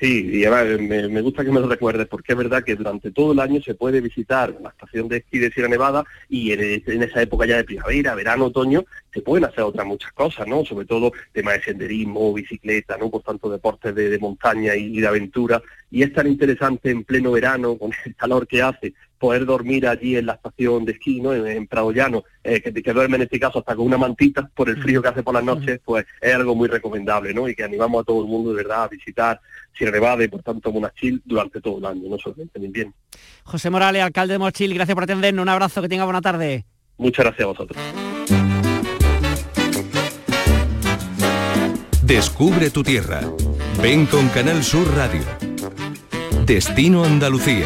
Sí, 0.00 0.28
y 0.32 0.44
además 0.44 0.80
me, 1.10 1.20
gusta 1.20 1.44
que 1.44 1.52
me 1.52 1.60
lo 1.60 1.68
recuerdes 1.68 2.08
porque 2.08 2.32
es 2.32 2.38
verdad 2.38 2.64
que 2.64 2.74
durante 2.74 3.12
todo 3.12 3.32
el 3.32 3.38
año 3.38 3.62
se 3.62 3.76
puede 3.76 4.00
visitar 4.00 4.56
la 4.60 4.70
estación 4.70 5.06
de 5.08 5.18
esquí 5.18 5.38
de 5.38 5.52
Sierra 5.52 5.68
Nevada 5.68 6.04
y 6.28 6.50
en, 6.50 7.02
esa 7.02 7.22
época 7.22 7.46
ya 7.46 7.58
de 7.58 7.64
primavera, 7.64 8.16
verano, 8.16 8.46
otoño, 8.46 8.84
se 9.12 9.22
pueden 9.22 9.44
hacer 9.44 9.62
otras 9.62 9.86
muchas 9.86 10.10
cosas, 10.12 10.48
¿no? 10.48 10.64
Sobre 10.64 10.86
todo 10.86 11.12
temas 11.32 11.54
de 11.54 11.62
senderismo, 11.62 12.34
bicicleta, 12.34 12.96
¿no? 12.96 13.08
Por 13.08 13.22
tanto 13.22 13.48
deportes 13.48 13.94
de, 13.94 14.18
montaña 14.18 14.74
y, 14.74 15.00
de 15.00 15.06
aventura. 15.06 15.62
Y 15.92 16.02
es 16.02 16.12
tan 16.12 16.26
interesante 16.26 16.90
en 16.90 17.04
pleno 17.04 17.30
verano, 17.30 17.78
con 17.78 17.92
el 18.04 18.16
calor 18.16 18.48
que 18.48 18.62
hace, 18.62 18.94
poder 19.24 19.46
dormir 19.46 19.88
allí 19.88 20.18
en 20.18 20.26
la 20.26 20.34
estación 20.34 20.84
de 20.84 20.92
esquí, 20.92 21.18
¿no? 21.18 21.32
en, 21.32 21.66
Prado 21.66 21.92
Llano, 21.92 22.24
eh, 22.42 22.60
que, 22.60 22.74
que 22.74 22.92
duerme 22.92 23.16
en 23.16 23.22
este 23.22 23.40
caso 23.40 23.60
hasta 23.60 23.74
con 23.74 23.86
una 23.86 23.96
mantita 23.96 24.50
por 24.54 24.68
el 24.68 24.76
frío 24.82 25.00
que 25.00 25.08
hace 25.08 25.22
por 25.22 25.32
las 25.32 25.42
noches, 25.42 25.80
pues 25.82 26.04
es 26.20 26.34
algo 26.34 26.54
muy 26.54 26.68
recomendable, 26.68 27.32
¿no? 27.32 27.48
Y 27.48 27.54
que 27.54 27.64
animamos 27.64 28.02
a 28.02 28.04
todo 28.04 28.20
el 28.20 28.28
mundo 28.28 28.50
de 28.50 28.56
verdad 28.56 28.84
a 28.84 28.88
visitar 28.88 29.40
Sierra 29.72 29.92
Nevada 29.92 30.24
y 30.24 30.28
por 30.28 30.42
tanto 30.42 30.70
Monachil 30.70 31.22
durante 31.24 31.62
todo 31.62 31.78
el 31.78 31.86
año, 31.86 32.02
no 32.06 32.18
solamente 32.18 32.58
en 32.58 32.66
invierno. 32.66 32.92
José 33.44 33.70
Morales, 33.70 34.02
alcalde 34.02 34.34
de 34.34 34.38
Monachil, 34.38 34.74
gracias 34.74 34.94
por 34.94 35.04
atendernos, 35.04 35.42
un 35.42 35.48
abrazo, 35.48 35.80
que 35.80 35.88
tenga 35.88 36.04
buena 36.04 36.20
tarde. 36.20 36.66
Muchas 36.98 37.24
gracias 37.24 37.44
a 37.44 37.46
vosotros. 37.46 37.82
Descubre 42.02 42.68
tu 42.68 42.82
tierra. 42.82 43.22
Ven 43.80 44.04
con 44.04 44.28
Canal 44.28 44.62
Sur 44.62 44.86
Radio. 44.94 45.22
Destino 46.44 47.04
Andalucía 47.04 47.64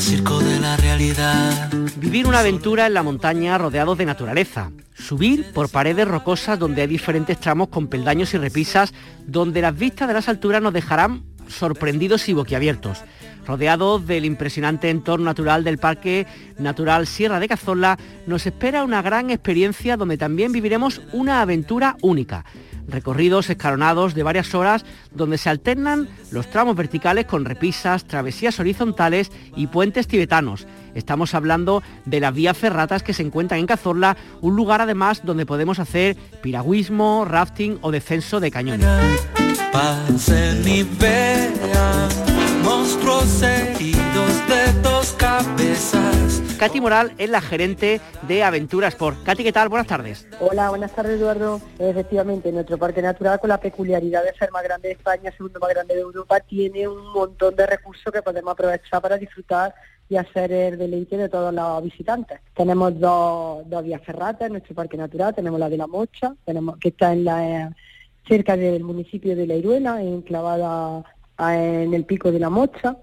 circo 0.00 0.38
de 0.40 0.58
la 0.58 0.76
realidad. 0.76 1.70
Vivir 1.96 2.26
una 2.26 2.40
aventura 2.40 2.86
en 2.86 2.94
la 2.94 3.02
montaña 3.02 3.58
rodeados 3.58 3.98
de 3.98 4.06
naturaleza. 4.06 4.70
Subir 4.94 5.52
por 5.52 5.68
paredes 5.68 6.08
rocosas 6.08 6.58
donde 6.58 6.82
hay 6.82 6.88
diferentes 6.88 7.38
tramos 7.38 7.68
con 7.68 7.88
peldaños 7.88 8.32
y 8.34 8.38
repisas, 8.38 8.94
donde 9.26 9.60
las 9.60 9.76
vistas 9.76 10.08
de 10.08 10.14
las 10.14 10.28
alturas 10.28 10.62
nos 10.62 10.72
dejarán 10.72 11.24
sorprendidos 11.48 12.28
y 12.28 12.32
boquiabiertos. 12.32 13.02
Rodeados 13.46 14.06
del 14.06 14.24
impresionante 14.24 14.88
entorno 14.88 15.26
natural 15.26 15.64
del 15.64 15.78
Parque 15.78 16.26
Natural 16.58 17.06
Sierra 17.06 17.40
de 17.40 17.48
Cazorla, 17.48 17.98
nos 18.26 18.46
espera 18.46 18.84
una 18.84 19.02
gran 19.02 19.30
experiencia 19.30 19.96
donde 19.96 20.16
también 20.16 20.52
viviremos 20.52 21.02
una 21.12 21.42
aventura 21.42 21.96
única 22.02 22.44
recorridos 22.88 23.50
escalonados 23.50 24.14
de 24.14 24.22
varias 24.22 24.54
horas 24.54 24.84
donde 25.10 25.38
se 25.38 25.50
alternan 25.50 26.08
los 26.30 26.48
tramos 26.50 26.76
verticales 26.76 27.26
con 27.26 27.44
repisas, 27.44 28.04
travesías 28.04 28.58
horizontales 28.60 29.30
y 29.56 29.66
puentes 29.66 30.06
tibetanos. 30.06 30.66
Estamos 30.94 31.34
hablando 31.34 31.82
de 32.04 32.20
las 32.20 32.34
vías 32.34 32.56
ferratas 32.56 33.02
que 33.02 33.14
se 33.14 33.22
encuentran 33.22 33.60
en 33.60 33.66
Cazorla, 33.66 34.16
un 34.40 34.56
lugar 34.56 34.80
además 34.80 35.22
donde 35.24 35.46
podemos 35.46 35.78
hacer 35.78 36.16
piragüismo, 36.42 37.24
rafting 37.24 37.78
o 37.80 37.90
descenso 37.90 38.40
de 38.40 38.50
cañones 38.50 38.86
monstruos 42.76 43.42
heridos 43.42 44.48
de 44.48 44.80
dos 44.82 45.12
cabezas. 45.12 46.42
Katy 46.58 46.80
Moral 46.80 47.12
es 47.18 47.28
la 47.28 47.42
gerente 47.42 48.00
de 48.26 48.42
Aventuras 48.42 48.94
por. 48.94 49.22
Katy, 49.24 49.44
¿qué 49.44 49.52
tal? 49.52 49.68
Buenas 49.68 49.88
tardes. 49.88 50.26
Hola, 50.40 50.70
buenas 50.70 50.90
tardes, 50.92 51.20
Eduardo. 51.20 51.60
Efectivamente, 51.78 52.50
nuestro 52.50 52.78
parque 52.78 53.02
natural, 53.02 53.40
con 53.40 53.50
la 53.50 53.58
peculiaridad 53.58 54.24
de 54.24 54.32
ser 54.38 54.50
más 54.52 54.62
grande 54.62 54.88
de 54.88 54.94
España, 54.94 55.30
segundo 55.36 55.60
más 55.60 55.68
grande 55.68 55.94
de 55.94 56.00
Europa, 56.00 56.40
tiene 56.40 56.88
un 56.88 57.12
montón 57.12 57.54
de 57.54 57.66
recursos 57.66 58.10
que 58.10 58.22
podemos 58.22 58.52
aprovechar 58.52 59.02
para 59.02 59.18
disfrutar 59.18 59.74
y 60.08 60.16
hacer 60.16 60.50
el 60.50 60.78
deleite 60.78 61.18
de 61.18 61.28
todos 61.28 61.52
los 61.52 61.84
visitantes. 61.84 62.40
Tenemos 62.54 62.98
dos, 62.98 63.84
vías 63.84 64.02
ferratas 64.02 64.46
en 64.46 64.52
nuestro 64.52 64.74
parque 64.74 64.96
natural, 64.96 65.34
tenemos 65.34 65.60
la 65.60 65.68
de 65.68 65.76
la 65.76 65.86
Mocha, 65.86 66.34
tenemos 66.46 66.78
que 66.78 66.88
está 66.88 67.12
en 67.12 67.24
la 67.24 67.76
cerca 68.26 68.56
del 68.56 68.82
municipio 68.82 69.36
de 69.36 69.46
La 69.46 69.56
Iruela, 69.56 70.02
enclavada 70.02 71.04
en 71.38 71.94
el 71.94 72.04
pico 72.04 72.30
de 72.30 72.38
la 72.38 72.50
Mocha. 72.50 72.96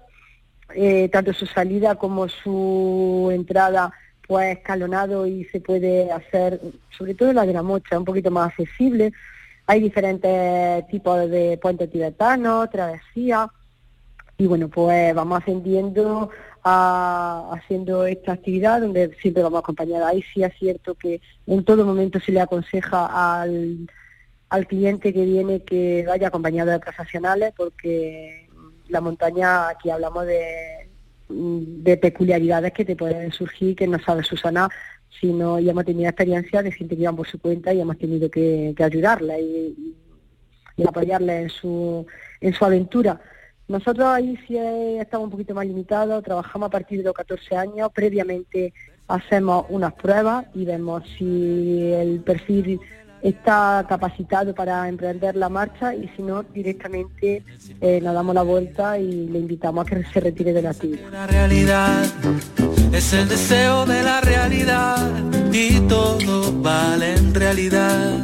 Eh, 0.74 1.08
tanto 1.08 1.32
su 1.32 1.46
salida 1.46 1.96
como 1.96 2.28
su 2.28 3.28
entrada 3.32 3.92
pues 4.26 4.58
escalonado 4.58 5.26
y 5.26 5.44
se 5.46 5.60
puede 5.60 6.12
hacer, 6.12 6.60
sobre 6.96 7.14
todo 7.14 7.32
la 7.32 7.44
de 7.44 7.52
la 7.52 7.64
Mocha, 7.64 7.98
un 7.98 8.04
poquito 8.04 8.30
más 8.30 8.50
accesible. 8.50 9.12
Hay 9.66 9.80
diferentes 9.80 10.86
tipos 10.88 11.28
de 11.28 11.58
puentes 11.60 11.90
tibetanos, 11.90 12.70
travesía 12.70 13.48
y 14.38 14.46
bueno, 14.46 14.68
pues 14.68 15.14
vamos 15.14 15.40
ascendiendo 15.42 16.30
a, 16.62 17.50
haciendo 17.52 18.06
esta 18.06 18.32
actividad 18.32 18.80
donde 18.80 19.14
siempre 19.20 19.42
vamos 19.42 19.60
acompañados. 19.60 20.08
Ahí 20.08 20.24
sí 20.32 20.42
es 20.42 20.52
cierto 20.58 20.94
que 20.94 21.20
en 21.46 21.64
todo 21.64 21.84
momento 21.84 22.20
se 22.20 22.32
le 22.32 22.40
aconseja 22.40 23.40
al 23.40 23.88
al 24.50 24.66
cliente 24.66 25.12
que 25.12 25.24
viene 25.24 25.62
que 25.62 26.04
vaya 26.06 26.28
acompañado 26.28 26.70
de 26.70 26.78
profesionales 26.78 27.52
porque 27.56 28.48
la 28.88 29.00
montaña, 29.00 29.68
aquí 29.68 29.90
hablamos 29.90 30.26
de, 30.26 30.88
de 31.28 31.96
peculiaridades 31.96 32.72
que 32.72 32.84
te 32.84 32.96
pueden 32.96 33.32
surgir 33.32 33.76
que 33.76 33.86
no 33.86 33.98
sabes 34.00 34.26
Susana 34.26 34.68
sino 35.18 35.58
ya 35.58 35.72
hemos 35.72 35.84
tenido 35.84 36.08
experiencia 36.08 36.62
de 36.62 36.72
gente 36.72 36.96
que 36.96 37.02
iban 37.02 37.16
por 37.16 37.26
su 37.26 37.38
cuenta 37.38 37.72
y 37.74 37.80
hemos 37.80 37.98
tenido 37.98 38.30
que, 38.30 38.72
que 38.76 38.84
ayudarle 38.84 39.40
y, 39.40 39.96
y, 40.76 40.86
apoyarle 40.86 41.42
en 41.42 41.50
su, 41.50 42.06
en 42.40 42.54
su 42.54 42.64
aventura. 42.64 43.20
Nosotros 43.68 44.06
ahí 44.06 44.38
sí 44.46 44.56
estamos 44.56 45.26
un 45.26 45.30
poquito 45.32 45.54
más 45.54 45.66
limitados, 45.66 46.24
trabajamos 46.24 46.66
a 46.66 46.70
partir 46.70 46.98
de 46.98 47.04
los 47.04 47.14
14 47.14 47.56
años, 47.56 47.90
previamente 47.92 48.72
hacemos 49.08 49.66
unas 49.68 49.92
pruebas 49.94 50.46
y 50.54 50.64
vemos 50.64 51.04
si 51.18 51.92
el 51.92 52.20
perfil 52.20 52.80
está 53.22 53.84
capacitado 53.88 54.54
para 54.54 54.88
emprender 54.88 55.36
la 55.36 55.48
marcha 55.48 55.94
y 55.94 56.08
si 56.16 56.22
no, 56.22 56.42
directamente 56.42 57.42
eh, 57.80 58.00
nos 58.02 58.14
damos 58.14 58.34
la 58.34 58.42
vuelta 58.42 58.98
y 58.98 59.28
le 59.28 59.38
invitamos 59.38 59.86
a 59.86 59.88
que 59.88 60.04
se 60.04 60.20
retire 60.20 60.52
de 60.52 60.62
la 60.62 60.70
actividad. 60.70 61.28
realidad 61.28 62.04
es 62.92 63.12
el 63.12 63.28
deseo 63.28 63.86
de 63.86 64.02
la 64.02 64.20
realidad 64.20 65.10
y 65.52 65.80
todo 65.80 66.52
vale 66.60 67.14
en 67.14 67.34
realidad. 67.34 68.14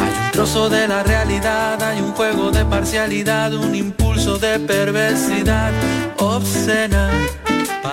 Hay 0.00 0.26
un 0.26 0.32
trozo 0.32 0.68
de 0.68 0.88
la 0.88 1.02
realidad, 1.02 1.82
hay 1.82 2.00
un 2.00 2.12
juego 2.12 2.50
de 2.50 2.64
parcialidad, 2.64 3.54
un 3.54 3.74
impulso 3.74 4.38
de 4.38 4.58
perversidad 4.60 5.72
obscena 6.18 7.10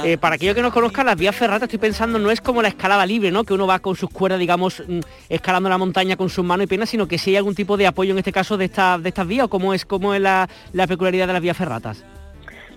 eh, 0.06 0.20
para 0.20 0.36
aquellos 0.36 0.54
que 0.54 0.62
no 0.62 0.72
conozcan, 0.72 1.08
las 1.08 1.18
vías 1.18 1.36
ferratas, 1.36 1.64
estoy 1.64 1.80
pensando, 1.80 2.20
no 2.20 2.30
es 2.30 2.40
como 2.40 2.62
la 2.62 2.68
escalada 2.68 3.08
libre, 3.08 3.32
¿no? 3.32 3.44
Que 3.44 3.56
uno 3.56 3.66
va 3.66 3.80
con 3.80 3.96
sus 3.96 4.08
cuerdas, 4.12 4.40
digamos, 4.40 4.84
mm, 4.88 5.00
escalando 5.30 5.68
la 5.68 5.80
montaña 5.80 6.16
con 6.16 6.30
sus 6.30 6.46
manos 6.46 6.66
y 6.66 6.68
piernas, 6.68 6.90
sino 6.90 7.08
que 7.08 7.18
si 7.18 7.32
hay 7.32 7.38
algún 7.38 7.56
tipo 7.56 7.76
de 7.76 7.88
apoyo 7.88 8.12
en 8.12 8.20
este 8.20 8.32
caso 8.32 8.56
de, 8.56 8.68
de 8.68 9.10
estas 9.10 9.28
vías, 9.28 9.46
o 9.46 9.50
cómo 9.50 9.74
es, 9.74 9.84
cómo 9.84 10.14
es 10.14 10.22
la, 10.22 10.48
peculiaridad 10.88 11.26
de 11.26 11.34
las 11.34 11.42
vías 11.42 11.58
ferratas. 11.58 12.06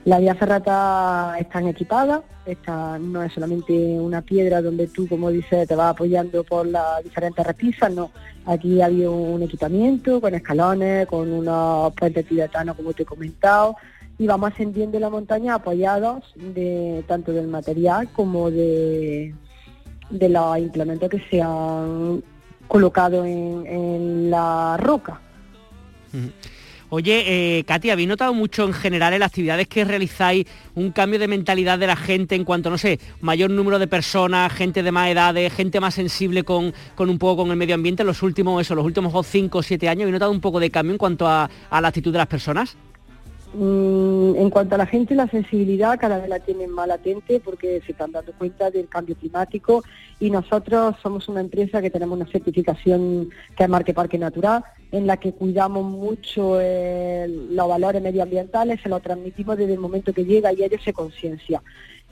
Las 0.06 0.20
vías 0.20 0.38
ferratas 0.38 1.38
están 1.38 1.68
equipadas, 1.68 2.22
esta 2.46 2.98
no 2.98 3.22
es 3.22 3.30
solamente 3.30 3.74
una 3.74 4.22
piedra 4.22 4.62
donde 4.62 4.86
tú, 4.86 5.06
como 5.06 5.30
dices, 5.30 5.68
te 5.68 5.74
vas 5.74 5.90
apoyando 5.90 6.44
por 6.44 6.66
las 6.66 7.04
diferentes 7.04 7.46
repisas, 7.46 7.92
no. 7.92 8.10
Aquí 8.46 8.80
había 8.80 9.10
un 9.10 9.42
equipamiento 9.42 10.18
con 10.18 10.34
escalones, 10.34 11.06
con 11.06 11.30
unos 11.30 11.92
puentes 11.92 12.26
tibetanos, 12.26 12.74
como 12.74 12.94
te 12.94 13.02
he 13.02 13.06
comentado, 13.06 13.76
y 14.18 14.26
vamos 14.26 14.52
ascendiendo 14.52 14.98
la 14.98 15.10
montaña 15.10 15.54
apoyados 15.54 16.24
de 16.34 17.04
tanto 17.06 17.32
del 17.32 17.46
material 17.46 18.08
como 18.12 18.50
de, 18.50 19.32
de 20.10 20.28
los 20.28 20.58
implementos 20.58 21.08
que 21.08 21.22
se 21.30 21.40
han 21.40 22.22
colocado 22.66 23.24
en, 23.24 24.30
la 24.30 24.76
roca. 24.76 25.20
Oye, 26.90 27.58
eh, 27.58 27.64
Katy, 27.64 27.90
¿habéis 27.90 28.08
notado 28.08 28.34
mucho 28.34 28.64
en 28.64 28.72
general 28.72 29.12
en 29.12 29.20
las 29.20 29.28
actividades 29.28 29.68
que 29.68 29.84
realizáis 29.84 30.46
un 30.74 30.90
cambio 30.90 31.18
de 31.18 31.28
mentalidad 31.28 31.78
de 31.78 31.86
la 31.86 31.96
gente 31.96 32.34
en 32.34 32.44
cuanto, 32.44 32.70
no 32.70 32.78
sé, 32.78 32.98
mayor 33.20 33.50
número 33.50 33.78
de 33.78 33.86
personas, 33.86 34.52
gente 34.52 34.82
de 34.82 34.90
más 34.90 35.08
edades, 35.10 35.52
gente 35.52 35.80
más 35.80 35.94
sensible 35.94 36.44
con, 36.44 36.74
con 36.94 37.10
un 37.10 37.18
poco 37.18 37.42
con 37.42 37.50
el 37.50 37.56
medio 37.56 37.74
ambiente 37.74 38.02
en 38.02 38.06
los 38.06 38.22
últimos, 38.22 38.60
eso, 38.60 38.74
los 38.74 38.86
últimos 38.86 39.26
5 39.26 39.58
o 39.58 39.62
7 39.62 39.88
años? 39.88 40.02
¿Habéis 40.02 40.14
notado 40.14 40.32
un 40.32 40.40
poco 40.40 40.60
de 40.60 40.70
cambio 40.70 40.92
en 40.92 40.98
cuanto 40.98 41.26
a, 41.26 41.48
a 41.70 41.80
la 41.80 41.88
actitud 41.88 42.10
de 42.10 42.18
las 42.18 42.26
personas? 42.26 42.76
Mm, 43.54 44.36
en 44.36 44.50
cuanto 44.50 44.74
a 44.74 44.78
la 44.78 44.86
gente, 44.86 45.14
la 45.14 45.26
sensibilidad 45.26 45.98
cada 45.98 46.18
vez 46.18 46.28
la 46.28 46.38
tienen 46.38 46.70
más 46.70 46.86
latente 46.86 47.40
porque 47.40 47.80
se 47.86 47.92
están 47.92 48.12
dando 48.12 48.32
cuenta 48.32 48.70
del 48.70 48.88
cambio 48.88 49.16
climático 49.16 49.82
y 50.20 50.30
nosotros 50.30 50.96
somos 51.02 51.28
una 51.28 51.40
empresa 51.40 51.80
que 51.80 51.90
tenemos 51.90 52.18
una 52.20 52.30
certificación 52.30 53.30
que 53.56 53.64
es 53.64 53.68
Marque 53.68 53.94
Parque 53.94 54.18
Natural, 54.18 54.62
en 54.92 55.06
la 55.06 55.16
que 55.16 55.32
cuidamos 55.32 55.84
mucho 55.84 56.58
los 56.58 57.68
valores 57.68 58.02
medioambientales, 58.02 58.80
se 58.82 58.88
lo 58.88 59.00
transmitimos 59.00 59.56
desde 59.56 59.72
el 59.74 59.80
momento 59.80 60.12
que 60.12 60.26
llega 60.26 60.52
y 60.52 60.62
ellos 60.62 60.82
se 60.82 60.92
conciencia. 60.92 61.62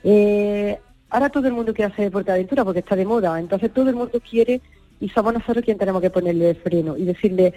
Eh, 0.04 0.78
ahora 1.10 1.28
todo 1.28 1.48
el 1.48 1.54
mundo 1.54 1.74
quiere 1.74 1.92
hacer 1.92 2.06
deporte 2.06 2.30
de 2.30 2.36
aventura 2.36 2.64
porque 2.64 2.80
está 2.80 2.96
de 2.96 3.04
moda, 3.04 3.38
entonces 3.38 3.72
todo 3.72 3.90
el 3.90 3.96
mundo 3.96 4.20
quiere 4.28 4.62
y 5.00 5.08
somos 5.10 5.34
nosotros 5.34 5.62
quienes 5.64 5.80
tenemos 5.80 6.00
que 6.00 6.10
ponerle 6.10 6.54
freno 6.54 6.96
y 6.96 7.04
decirle 7.04 7.52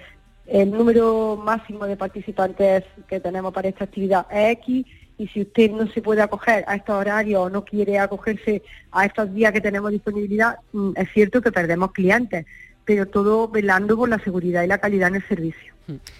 el 0.52 0.72
número 0.72 1.40
máximo 1.44 1.86
de 1.86 1.96
participantes 1.96 2.84
que 3.08 3.20
tenemos 3.20 3.54
para 3.54 3.70
esta 3.70 3.84
actividad 3.86 4.26
es 4.32 4.54
X 4.54 4.86
y 5.18 5.28
si 5.28 5.42
usted 5.42 5.72
no 5.72 5.86
se 5.88 6.02
puede 6.02 6.22
acoger 6.22 6.64
a 6.68 6.76
estos 6.76 6.96
horarios 6.96 7.42
o 7.42 7.50
no 7.50 7.66
quiere 7.66 8.00
acogerse 8.00 8.64
a 8.92 9.06
estos 9.06 9.34
días 9.34 9.52
que 9.52 9.62
tenemos 9.62 9.92
disponibilidad, 9.92 10.58
mm, 10.72 10.92
es 10.96 11.10
cierto 11.14 11.42
que 11.42 11.52
perdemos 11.52 11.92
clientes, 11.92 12.46
pero 12.86 13.06
todo 13.06 13.50
velando 13.50 13.98
por 13.98 14.10
la 14.10 14.18
seguridad 14.20 14.64
y 14.64 14.68
la 14.68 14.78
calidad 14.78 15.10
en 15.10 15.16
el 15.16 15.28
servicio. 15.28 15.74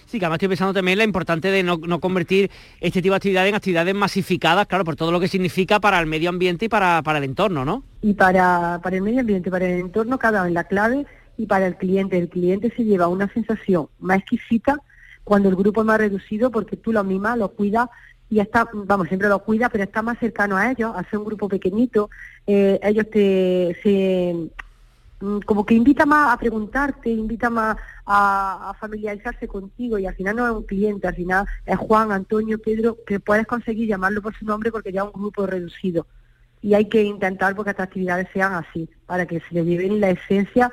Sí, 0.06 0.18
que 0.18 0.24
además 0.24 0.36
estoy 0.36 0.48
pensando 0.48 0.74
también 0.74 0.98
la 0.98 1.04
importante 1.04 1.50
de 1.50 1.62
no, 1.62 1.78
convertir 2.00 2.50
este 2.80 3.00
tipo 3.00 3.12
de 3.12 3.16
actividades 3.16 3.48
en 3.48 3.54
actividades 3.54 3.94
masificadas, 3.94 4.66
claro, 4.66 4.84
por 4.84 4.96
todo 4.96 5.12
lo 5.12 5.20
que 5.20 5.28
significa 5.28 5.80
para 5.80 5.98
el 6.00 6.06
medio 6.06 6.28
ambiente 6.28 6.66
y 6.66 6.68
para, 6.68 7.02
para 7.02 7.18
el 7.18 7.24
entorno, 7.24 7.64
¿no? 7.64 7.84
Y 8.02 8.14
para, 8.14 8.80
para 8.82 8.96
el 8.96 9.02
medio 9.02 9.20
ambiente, 9.20 9.50
para 9.50 9.66
el 9.66 9.80
entorno, 9.80 10.18
cada 10.18 10.44
vez 10.44 10.52
la 10.52 10.64
clave 10.64 11.06
y 11.40 11.46
para 11.46 11.66
el 11.66 11.76
cliente. 11.76 12.18
El 12.18 12.28
cliente 12.28 12.70
se 12.76 12.84
lleva 12.84 13.08
una 13.08 13.32
sensación 13.32 13.88
más 13.98 14.18
exquisita 14.18 14.78
cuando 15.24 15.48
el 15.48 15.56
grupo 15.56 15.80
es 15.80 15.86
más 15.86 15.98
reducido 15.98 16.50
porque 16.50 16.76
tú 16.76 16.92
lo 16.92 17.02
mimas, 17.02 17.38
lo 17.38 17.48
cuidas 17.48 17.88
y 18.28 18.40
está, 18.40 18.68
vamos, 18.72 19.08
siempre 19.08 19.28
lo 19.28 19.42
cuida, 19.42 19.70
pero 19.70 19.84
está 19.84 20.02
más 20.02 20.18
cercano 20.18 20.56
a 20.56 20.70
ellos, 20.70 20.92
hace 20.94 21.16
un 21.16 21.24
grupo 21.24 21.48
pequeñito, 21.48 22.10
eh, 22.46 22.78
ellos 22.82 23.06
te, 23.10 23.76
se, 23.82 24.50
mm, 25.20 25.40
como 25.40 25.64
que 25.64 25.74
invita 25.74 26.04
más 26.04 26.32
a 26.32 26.38
preguntarte, 26.38 27.10
invita 27.10 27.48
más 27.48 27.76
a, 28.06 28.74
familiarizarse 28.78 29.48
contigo 29.48 29.98
y 29.98 30.06
al 30.06 30.14
final 30.14 30.36
no 30.36 30.46
es 30.46 30.52
un 30.52 30.62
cliente, 30.64 31.08
al 31.08 31.14
final 31.14 31.46
es 31.64 31.76
Juan, 31.76 32.12
Antonio, 32.12 32.60
Pedro, 32.60 32.98
que 33.06 33.18
puedes 33.18 33.46
conseguir 33.46 33.88
llamarlo 33.88 34.22
por 34.22 34.36
su 34.36 34.44
nombre 34.44 34.70
porque 34.70 34.92
ya 34.92 35.02
es 35.02 35.06
un 35.12 35.22
grupo 35.22 35.46
reducido. 35.46 36.06
Y 36.62 36.74
hay 36.74 36.88
que 36.88 37.02
intentar 37.02 37.56
porque 37.56 37.70
estas 37.70 37.86
actividades 37.86 38.28
sean 38.32 38.52
así, 38.52 38.88
para 39.06 39.26
que 39.26 39.40
se 39.40 39.54
le 39.54 39.64
lleven 39.64 40.00
la 40.00 40.10
esencia 40.10 40.70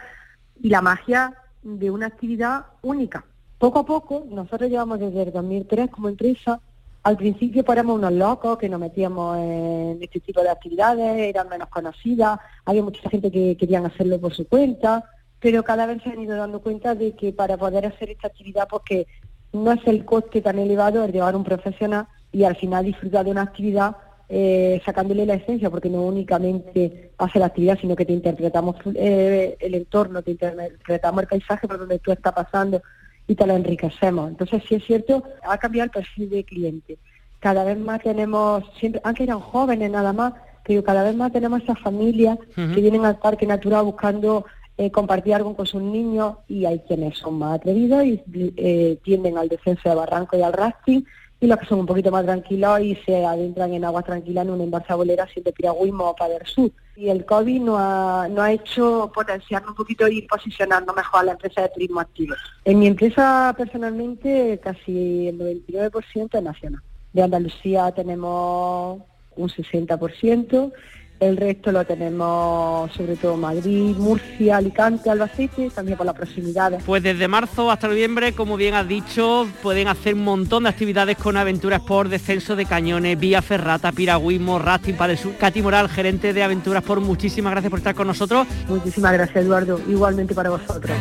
y 0.62 0.70
la 0.70 0.82
magia 0.82 1.34
de 1.64 1.92
una 1.92 2.08
actividad 2.08 2.66
única. 2.82 3.26
Poco 3.58 3.80
a 3.80 3.86
poco, 3.86 4.26
nosotros 4.30 4.70
llevamos 4.70 5.00
desde 5.00 5.24
el 5.24 5.32
2003 5.32 5.90
como 5.90 6.10
empresa 6.10 6.62
al 7.08 7.16
principio 7.16 7.64
éramos 7.70 7.96
unos 7.96 8.12
locos 8.12 8.58
que 8.58 8.68
nos 8.68 8.82
metíamos 8.82 9.38
en 9.38 9.98
este 10.02 10.20
tipo 10.20 10.42
de 10.42 10.50
actividades, 10.50 11.18
eran 11.18 11.48
menos 11.48 11.70
conocidas, 11.70 12.38
había 12.66 12.84
mucha 12.84 13.10
gente 13.10 13.32
que 13.32 13.56
querían 13.56 13.86
hacerlo 13.86 14.20
por 14.20 14.34
su 14.34 14.46
cuenta, 14.46 15.06
pero 15.40 15.64
cada 15.64 15.86
vez 15.86 16.04
se 16.04 16.10
han 16.10 16.20
ido 16.20 16.36
dando 16.36 16.60
cuenta 16.60 16.96
de 16.96 17.16
que 17.16 17.32
para 17.32 17.56
poder 17.56 17.86
hacer 17.86 18.10
esta 18.10 18.28
actividad, 18.28 18.68
porque 18.70 19.08
no 19.54 19.72
es 19.72 19.80
el 19.88 20.04
coste 20.04 20.42
tan 20.42 20.60
elevado 20.60 21.02
el 21.06 21.14
llevar 21.14 21.38
un 21.38 21.46
profesional 21.46 22.08
y 22.34 22.44
al 22.44 22.58
final 22.58 22.84
disfrutar 22.84 23.24
de 23.24 23.32
una 23.32 23.44
actividad 23.44 23.96
eh, 24.30 24.82
sacándole 24.86 25.26
la 25.26 25.36
esencia, 25.36 25.70
porque 25.70 25.90
no 25.90 26.02
únicamente 26.04 27.12
hace 27.18 27.40
la 27.40 27.48
actividad, 27.48 27.78
sino 27.80 27.96
que 27.96 28.06
te 28.06 28.14
interpretamos 28.14 28.76
eh, 28.96 29.56
el 29.60 29.76
entorno, 29.76 30.22
te 30.22 30.32
interpretamos 30.32 31.22
el 31.22 31.28
paisaje 31.28 31.68
por 31.68 31.80
donde 31.80 32.00
tú 32.00 32.12
estás 32.12 32.34
pasando, 32.34 32.82
y 33.28 33.36
te 33.36 33.46
lo 33.46 33.56
enriquecemos. 33.56 34.30
Entonces, 34.30 34.64
sí 34.68 34.76
es 34.76 34.86
cierto, 34.86 35.24
ha 35.44 35.58
cambiado 35.58 35.86
el 35.86 35.92
perfil 35.92 36.30
de 36.30 36.44
cliente. 36.44 36.98
Cada 37.40 37.64
vez 37.64 37.78
más 37.78 38.02
tenemos, 38.02 38.64
siempre, 38.80 39.02
aunque 39.04 39.24
eran 39.24 39.40
jóvenes 39.40 39.92
nada 39.92 40.14
más, 40.14 40.34
pero 40.66 40.84
cada 40.84 41.04
vez 41.04 41.16
más 41.16 41.32
tenemos 41.32 41.62
esas 41.62 41.80
familias 41.80 42.38
que 42.56 42.82
vienen 42.82 43.06
al 43.06 43.20
parque 43.20 43.46
natural 43.46 43.86
buscando 43.86 44.46
eh, 44.78 44.92
compartir 44.92 45.34
algo 45.34 45.56
con 45.56 45.66
sus 45.66 45.82
niños 45.82 46.36
y 46.48 46.66
hay 46.66 46.80
quienes 46.80 47.18
son 47.18 47.40
más 47.40 47.56
atrevidos 47.56 48.06
y 48.06 48.22
eh, 48.58 49.00
tienden 49.04 49.38
al 49.38 49.48
descenso 49.48 49.90
de 49.90 49.96
barranco 49.96 50.38
y 50.38 50.42
al 50.42 50.54
rafting 50.54 51.06
y 51.40 51.48
los 51.48 51.60
que 51.60 51.66
son 51.68 51.80
un 51.80 51.86
poquito 51.86 52.12
más 52.12 52.26
tranquilos 52.26 52.80
y 52.82 52.96
se 53.06 53.24
adentran 53.24 53.74
en 53.74 53.86
aguas 53.86 54.06
tranquilas 54.06 54.46
en 54.46 54.52
una 54.54 54.64
embarca 54.64 54.96
bolera 54.96 55.28
sin 55.32 55.44
de 55.44 55.52
piragüismo 55.52 56.16
o 56.20 56.26
el 56.26 56.48
sur. 56.48 56.72
Y 56.96 57.10
el 57.10 57.26
COVID 57.26 57.62
nos 57.62 57.78
ha, 57.80 58.28
no 58.30 58.42
ha 58.42 58.52
hecho 58.52 59.12
potenciarnos 59.14 59.72
un 59.72 59.76
poquito 59.76 60.08
y 60.08 60.24
posicionarnos 60.24 60.96
mejor 60.96 61.22
a 61.22 61.24
la 61.26 61.32
empresa 61.34 61.62
de 61.62 61.70
turismo 61.70 62.00
activo. 62.00 62.34
En 62.66 62.80
mi 62.80 62.88
empresa 62.88 63.54
personalmente 63.56 64.60
casi 64.64 65.28
el 65.28 65.38
99% 65.38 66.38
es 66.38 66.44
nacional. 66.44 66.82
De 67.14 67.22
Andalucía 67.22 67.92
tenemos 67.92 69.02
un 69.36 69.50
60%, 69.50 70.74
el 71.20 71.38
resto 71.38 71.72
lo 71.72 71.84
tenemos 71.86 72.92
sobre 72.94 73.16
todo 73.16 73.38
Madrid, 73.38 73.96
Murcia, 73.98 74.58
Alicante, 74.58 75.10
Albacete, 75.10 75.70
también 75.70 75.98
por 75.98 76.06
la 76.06 76.14
proximidad. 76.14 76.80
Pues 76.86 77.04
desde 77.04 77.28
marzo 77.28 77.72
hasta 77.72 77.88
noviembre, 77.88 78.34
como 78.34 78.58
bien 78.58 78.74
has 78.76 78.88
dicho, 78.88 79.48
pueden 79.62 79.88
hacer 79.88 80.14
un 80.14 80.24
montón 80.24 80.64
de 80.64 80.70
actividades 80.70 81.18
con 81.18 81.38
aventuras 81.38 81.82
por 81.82 82.10
descenso 82.10 82.56
de 82.56 82.66
cañones, 82.66 83.20
vía 83.20 83.42
ferrata, 83.42 83.92
piragüismo, 83.92 84.60
rafting 84.60 84.96
para 84.96 85.14
el 85.14 85.18
sur. 85.18 85.36
Katy 85.36 85.62
Moral, 85.62 85.90
gerente 85.90 86.34
de 86.34 86.44
aventuras 86.44 86.84
por 86.84 87.02
muchísimas 87.02 87.52
gracias 87.52 87.70
por 87.70 87.80
estar 87.80 87.96
con 87.96 88.08
nosotros. 88.08 88.48
Muchísimas 88.68 89.14
gracias 89.14 89.44
Eduardo, 89.44 89.80
igualmente 89.88 90.34
para 90.34 90.50
vosotros. 90.50 90.98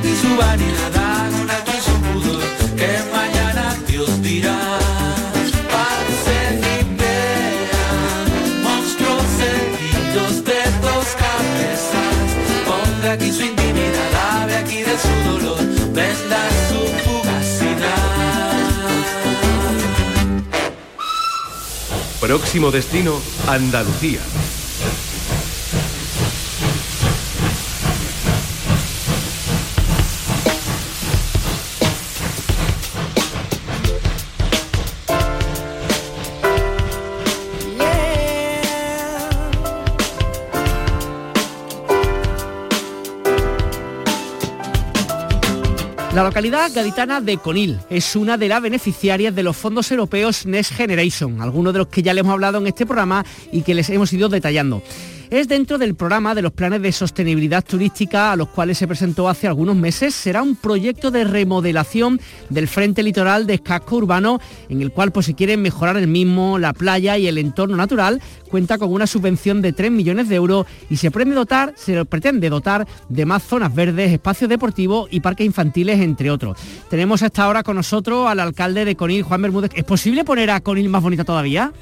Aquí 13.10 13.32
su 13.32 13.42
intimidad, 13.42 14.42
ave 14.42 14.56
aquí 14.56 14.82
de 14.82 14.98
su 14.98 15.30
dolor, 15.30 15.58
venda 15.92 16.48
su 16.68 16.78
fugacidad. 17.04 18.56
Próximo 22.20 22.70
destino, 22.70 23.20
Andalucía. 23.46 24.20
La 46.16 46.24
localidad 46.24 46.72
gaditana 46.74 47.20
de 47.20 47.36
Conil 47.36 47.78
es 47.90 48.16
una 48.16 48.38
de 48.38 48.48
las 48.48 48.62
beneficiarias 48.62 49.34
de 49.34 49.42
los 49.42 49.54
fondos 49.54 49.90
europeos 49.90 50.46
Next 50.46 50.72
Generation, 50.72 51.42
algunos 51.42 51.74
de 51.74 51.80
los 51.80 51.88
que 51.88 52.02
ya 52.02 52.14
le 52.14 52.20
hemos 52.20 52.32
hablado 52.32 52.56
en 52.56 52.66
este 52.66 52.86
programa 52.86 53.22
y 53.52 53.60
que 53.60 53.74
les 53.74 53.90
hemos 53.90 54.10
ido 54.14 54.30
detallando 54.30 54.82
es 55.30 55.48
dentro 55.48 55.78
del 55.78 55.94
programa 55.94 56.34
de 56.34 56.42
los 56.42 56.52
planes 56.52 56.82
de 56.82 56.92
sostenibilidad 56.92 57.64
turística 57.64 58.32
a 58.32 58.36
los 58.36 58.48
cuales 58.48 58.78
se 58.78 58.86
presentó 58.86 59.28
hace 59.28 59.46
algunos 59.46 59.76
meses. 59.76 60.14
Será 60.14 60.42
un 60.42 60.56
proyecto 60.56 61.10
de 61.10 61.24
remodelación 61.24 62.20
del 62.50 62.68
frente 62.68 63.02
litoral 63.02 63.46
de 63.46 63.58
casco 63.58 63.96
urbano 63.96 64.40
en 64.68 64.82
el 64.82 64.92
cual 64.92 65.12
pues, 65.12 65.26
se 65.26 65.34
quiere 65.34 65.56
mejorar 65.56 65.96
el 65.96 66.08
mismo, 66.08 66.58
la 66.58 66.72
playa 66.72 67.18
y 67.18 67.26
el 67.26 67.38
entorno 67.38 67.76
natural. 67.76 68.20
Cuenta 68.48 68.78
con 68.78 68.92
una 68.92 69.06
subvención 69.06 69.62
de 69.62 69.72
3 69.72 69.90
millones 69.90 70.28
de 70.28 70.36
euros 70.36 70.66
y 70.88 70.96
se 70.96 71.10
pretende 71.10 71.36
dotar, 71.36 71.74
se 71.76 72.04
pretende 72.04 72.48
dotar 72.48 72.86
de 73.08 73.26
más 73.26 73.42
zonas 73.42 73.74
verdes, 73.74 74.12
espacios 74.12 74.48
deportivos 74.48 75.08
y 75.10 75.20
parques 75.20 75.46
infantiles, 75.46 76.00
entre 76.00 76.30
otros. 76.30 76.58
Tenemos 76.88 77.22
hasta 77.22 77.44
ahora 77.44 77.62
con 77.62 77.76
nosotros 77.76 78.28
al 78.28 78.40
alcalde 78.40 78.84
de 78.84 78.96
Conil, 78.96 79.22
Juan 79.22 79.42
Bermúdez. 79.42 79.72
¿Es 79.74 79.84
posible 79.84 80.24
poner 80.24 80.50
a 80.50 80.60
Conil 80.60 80.88
más 80.88 81.02
bonita 81.02 81.24
todavía? 81.24 81.72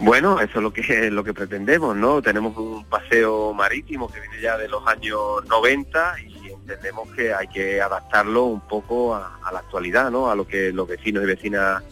Bueno, 0.00 0.40
eso 0.40 0.58
es 0.58 0.62
lo 0.62 0.72
que 0.72 0.82
lo 1.10 1.24
que 1.24 1.34
pretendemos, 1.34 1.96
¿no? 1.96 2.20
Tenemos 2.20 2.56
un 2.56 2.84
paseo 2.84 3.52
marítimo 3.54 4.10
que 4.10 4.20
viene 4.20 4.40
ya 4.40 4.58
de 4.58 4.68
los 4.68 4.86
años 4.86 5.44
90 5.48 6.14
y 6.20 6.48
entendemos 6.52 7.10
que 7.12 7.32
hay 7.32 7.46
que 7.48 7.80
adaptarlo 7.80 8.44
un 8.44 8.60
poco 8.60 9.14
a, 9.14 9.38
la 9.52 9.60
actualidad, 9.60 10.10
¿no? 10.10 10.30
A 10.30 10.34
lo 10.34 10.46
que 10.46 10.72
los 10.72 10.88
vecinos 10.88 11.22
y 11.22 11.26
vecinas 11.26 11.82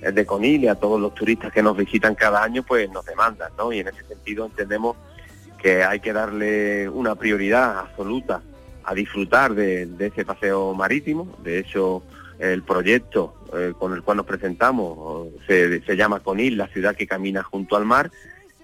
de 0.00 0.26
Conil 0.26 0.64
y 0.64 0.68
a 0.68 0.74
todos 0.74 1.00
los 1.00 1.14
turistas 1.14 1.52
que 1.52 1.62
nos 1.62 1.76
visitan 1.76 2.14
cada 2.14 2.42
año, 2.42 2.62
pues 2.62 2.90
nos 2.90 3.04
demandan, 3.04 3.52
¿no? 3.56 3.72
Y 3.72 3.80
en 3.80 3.88
ese 3.88 4.04
sentido 4.04 4.46
entendemos 4.46 4.96
que 5.58 5.84
hay 5.84 6.00
que 6.00 6.12
darle 6.12 6.88
una 6.88 7.14
prioridad 7.14 7.78
absoluta 7.78 8.42
a 8.84 8.94
disfrutar 8.94 9.54
de, 9.54 9.86
de 9.86 10.06
ese 10.06 10.24
paseo 10.24 10.74
marítimo. 10.74 11.36
De 11.44 11.60
hecho, 11.60 12.02
el 12.42 12.62
proyecto 12.64 13.34
eh, 13.54 13.72
con 13.78 13.92
el 13.92 14.02
cual 14.02 14.16
nos 14.16 14.26
presentamos 14.26 15.28
se, 15.46 15.80
se, 15.82 15.96
llama 15.96 16.20
Conil, 16.20 16.56
la 16.56 16.66
ciudad 16.66 16.96
que 16.96 17.06
camina 17.06 17.42
junto 17.44 17.76
al 17.76 17.84
mar, 17.84 18.10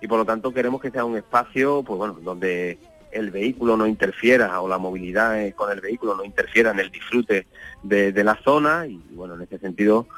y 0.01 0.09
por 0.09 0.19
lo 0.19 0.25
tanto 0.25 0.53
queremos 0.53 0.81
que 0.81 0.91
sea 0.91 1.05
un 1.05 1.17
espacio 1.17 1.85
pues 1.85 1.97
bueno, 1.97 2.19
donde 2.21 2.79
el 3.13 3.31
vehículo 3.31 3.77
no 3.77 3.87
interfiera 3.87 4.61
o 4.61 4.69
la 4.69 4.79
movilidad 4.79 5.41
eh, 5.41 5.53
con 5.53 5.71
el 5.71 5.81
vehículo 5.81 6.17
no 6.17 6.25
interfiera 6.25 6.73
en 6.73 6.81
el 6.81 6.91
disfrute 6.91 7.47
de, 7.85 8.13
de 8.13 8.25
la 8.25 8.35
zona 8.43 8.87
y 8.89 9.01
bueno, 9.13 9.35
en 9.35 9.43
ese 9.43 9.59
sentido 9.59 10.09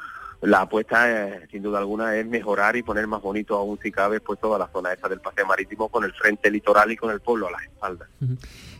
la 0.41 0.61
apuesta, 0.61 1.07
sin 1.51 1.61
duda 1.61 1.79
alguna, 1.79 2.15
es 2.15 2.25
mejorar 2.25 2.75
y 2.75 2.83
poner 2.83 3.05
más 3.07 3.21
bonito 3.21 3.55
aún 3.55 3.77
si 3.81 3.91
cabe 3.91 4.19
pues 4.19 4.39
toda 4.39 4.57
la 4.57 4.67
zona 4.67 4.91
esa 4.91 5.07
del 5.07 5.19
paseo 5.19 5.45
marítimo 5.45 5.89
con 5.89 6.03
el 6.03 6.13
frente 6.13 6.49
litoral 6.49 6.91
y 6.91 6.97
con 6.97 7.11
el 7.11 7.19
pueblo 7.19 7.47
a 7.47 7.51
las 7.51 7.63
espaldas. 7.63 8.09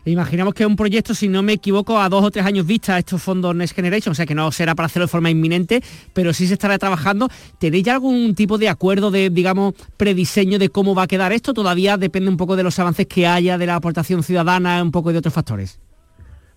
Imaginamos 0.04 0.54
que 0.54 0.64
es 0.64 0.68
un 0.68 0.74
proyecto, 0.74 1.14
si 1.14 1.28
no 1.28 1.44
me 1.44 1.52
equivoco, 1.52 2.00
a 2.00 2.08
dos 2.08 2.24
o 2.24 2.30
tres 2.32 2.44
años 2.44 2.66
vista 2.66 2.98
estos 2.98 3.22
fondos 3.22 3.54
Next 3.54 3.76
Generation, 3.76 4.10
o 4.10 4.14
sea 4.16 4.26
que 4.26 4.34
no 4.34 4.50
será 4.50 4.74
para 4.74 4.86
hacerlo 4.86 5.06
de 5.06 5.10
forma 5.12 5.30
inminente, 5.30 5.80
pero 6.12 6.32
sí 6.32 6.48
se 6.48 6.54
estará 6.54 6.76
trabajando. 6.78 7.28
¿Tenéis 7.60 7.84
ya 7.84 7.94
algún 7.94 8.34
tipo 8.34 8.58
de 8.58 8.68
acuerdo 8.68 9.12
de, 9.12 9.30
digamos, 9.30 9.74
prediseño 9.96 10.58
de 10.58 10.70
cómo 10.70 10.96
va 10.96 11.04
a 11.04 11.06
quedar 11.06 11.32
esto? 11.32 11.54
Todavía 11.54 11.96
depende 11.96 12.28
un 12.28 12.36
poco 12.36 12.56
de 12.56 12.64
los 12.64 12.76
avances 12.80 13.06
que 13.06 13.28
haya, 13.28 13.56
de 13.58 13.66
la 13.66 13.76
aportación 13.76 14.24
ciudadana, 14.24 14.82
un 14.82 14.90
poco 14.90 15.12
de 15.12 15.18
otros 15.18 15.32
factores. 15.32 15.78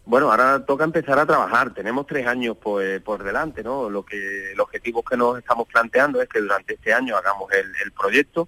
Bueno, 0.06 0.30
ahora 0.30 0.64
toca 0.64 0.84
empezar 0.84 1.18
a 1.18 1.26
trabajar. 1.26 1.74
Tenemos 1.74 2.06
tres 2.06 2.28
años 2.28 2.56
pues, 2.62 3.02
por 3.02 3.24
delante, 3.24 3.64
¿no? 3.64 3.90
Lo 3.90 4.06
que 4.06 4.52
el 4.52 4.60
objetivo 4.60 5.02
que 5.02 5.18
nos 5.18 5.40
estamos 5.40 5.68
planteando 5.68 6.22
es 6.22 6.30
que 6.30 6.42
durante 6.42 6.76
este 6.76 6.94
año 6.94 7.18
hagamos 7.18 7.52
el, 7.54 7.92
proyecto, 7.92 8.48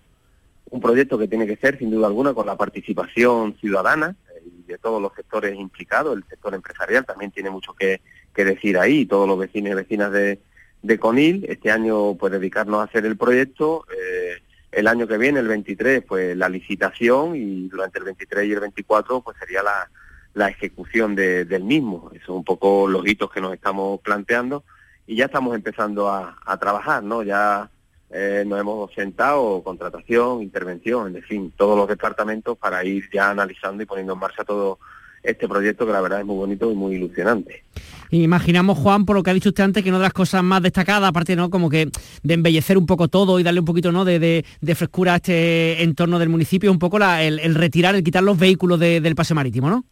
un 0.69 0.79
proyecto 0.79 1.17
que 1.17 1.27
tiene 1.27 1.47
que 1.47 1.57
ser 1.57 1.79
sin 1.79 1.89
duda 1.89 2.07
alguna 2.07 2.35
con 2.35 2.45
la 2.45 2.55
participación 2.55 3.55
ciudadana 3.59 4.15
eh, 4.35 4.43
y 4.45 4.71
de 4.71 4.77
todos 4.77 5.01
los 5.01 5.13
sectores 5.15 5.55
implicados. 5.55 6.15
El 6.15 6.25
sector 6.25 6.53
empresarial 6.53 7.05
también 7.05 7.31
tiene 7.31 7.49
mucho 7.49 7.73
que, 7.73 8.01
decir 8.35 8.77
ahí, 8.77 9.07
todos 9.07 9.27
los 9.27 9.39
vecinos 9.39 9.71
y 9.71 9.75
vecinas 9.75 10.11
de, 10.11 10.39
de 10.83 10.99
Conil, 10.99 11.43
este 11.49 11.71
año 11.71 12.13
pues 12.13 12.31
dedicarnos 12.31 12.81
a 12.81 12.83
hacer 12.83 13.03
el 13.07 13.17
proyecto, 13.17 13.83
eh, 13.91 14.43
el 14.71 14.87
año 14.87 15.07
que 15.07 15.17
viene, 15.17 15.39
el 15.39 15.47
23, 15.47 16.03
pues 16.03 16.37
la 16.37 16.49
licitación 16.49 17.35
y 17.35 17.67
durante 17.67 17.97
el 17.97 18.05
23 18.05 18.45
y 18.45 18.51
el 18.51 18.59
24 18.59 19.21
pues 19.21 19.37
sería 19.39 19.63
la, 19.63 19.89
la 20.37 20.49
ejecución 20.49 21.15
del 21.15 21.63
mismo. 21.63 22.11
Eso 22.13 22.23
es 22.23 22.29
un 22.29 22.43
poco 22.43 22.87
los 22.87 23.05
hitos 23.07 23.31
que 23.31 23.41
nos 23.41 23.53
estamos 23.53 23.99
planteando 24.01 24.63
y 25.07 25.15
ya 25.15 25.25
estamos 25.25 25.55
empezando 25.55 26.09
a, 26.09 26.35
trabajar, 26.59 27.01
¿no? 27.01 27.23
Ya 27.23 27.69
eh, 28.11 28.43
nos 28.45 28.59
hemos 28.59 28.93
sentado, 28.93 29.63
contratación, 29.63 30.43
intervención, 30.43 31.15
en 31.15 31.23
fin, 31.23 31.53
todos 31.57 31.75
los 31.75 31.87
departamentos 31.87 32.55
para 32.55 32.83
ir 32.85 33.09
ya 33.11 33.31
analizando 33.31 33.81
y 33.81 33.87
poniendo 33.87 34.13
en 34.13 34.19
marcha 34.19 34.43
todo 34.43 34.77
este 35.23 35.47
proyecto 35.47 35.87
que 35.87 35.91
la 35.91 36.01
verdad 36.01 36.19
es 36.19 36.25
muy 36.25 36.35
bonito 36.35 36.71
y 36.71 36.75
muy 36.75 36.95
ilusionante. 36.95 37.63
Imaginamos, 38.11 38.77
Juan, 38.77 39.05
por 39.05 39.15
lo 39.15 39.23
que 39.23 39.31
ha 39.31 39.33
dicho 39.33 39.49
usted 39.49 39.63
antes, 39.63 39.83
que 39.83 39.89
una 39.89 39.97
de 39.97 40.03
las 40.03 40.13
cosas 40.13 40.43
más 40.43 40.61
destacadas, 40.61 41.09
aparte 41.09 41.35
¿no? 41.35 41.49
como 41.49 41.69
que 41.69 41.89
de 42.21 42.33
embellecer 42.35 42.77
un 42.77 42.85
poco 42.85 43.07
todo 43.07 43.39
y 43.39 43.43
darle 43.43 43.59
un 43.61 43.65
poquito 43.65 43.91
¿no? 43.91 44.05
de, 44.05 44.45
frescura 44.75 45.13
a 45.13 45.15
este 45.15 45.81
entorno 45.81 46.19
del 46.19 46.29
municipio, 46.29 46.71
un 46.71 46.79
poco 46.79 46.99
el, 46.99 47.55
retirar, 47.55 47.95
el 47.95 48.03
quitar 48.03 48.23
los 48.23 48.37
vehículos 48.37 48.79
del 48.79 49.15
paseo 49.15 49.33
marítimo, 49.33 49.69
¿no? 49.69 49.83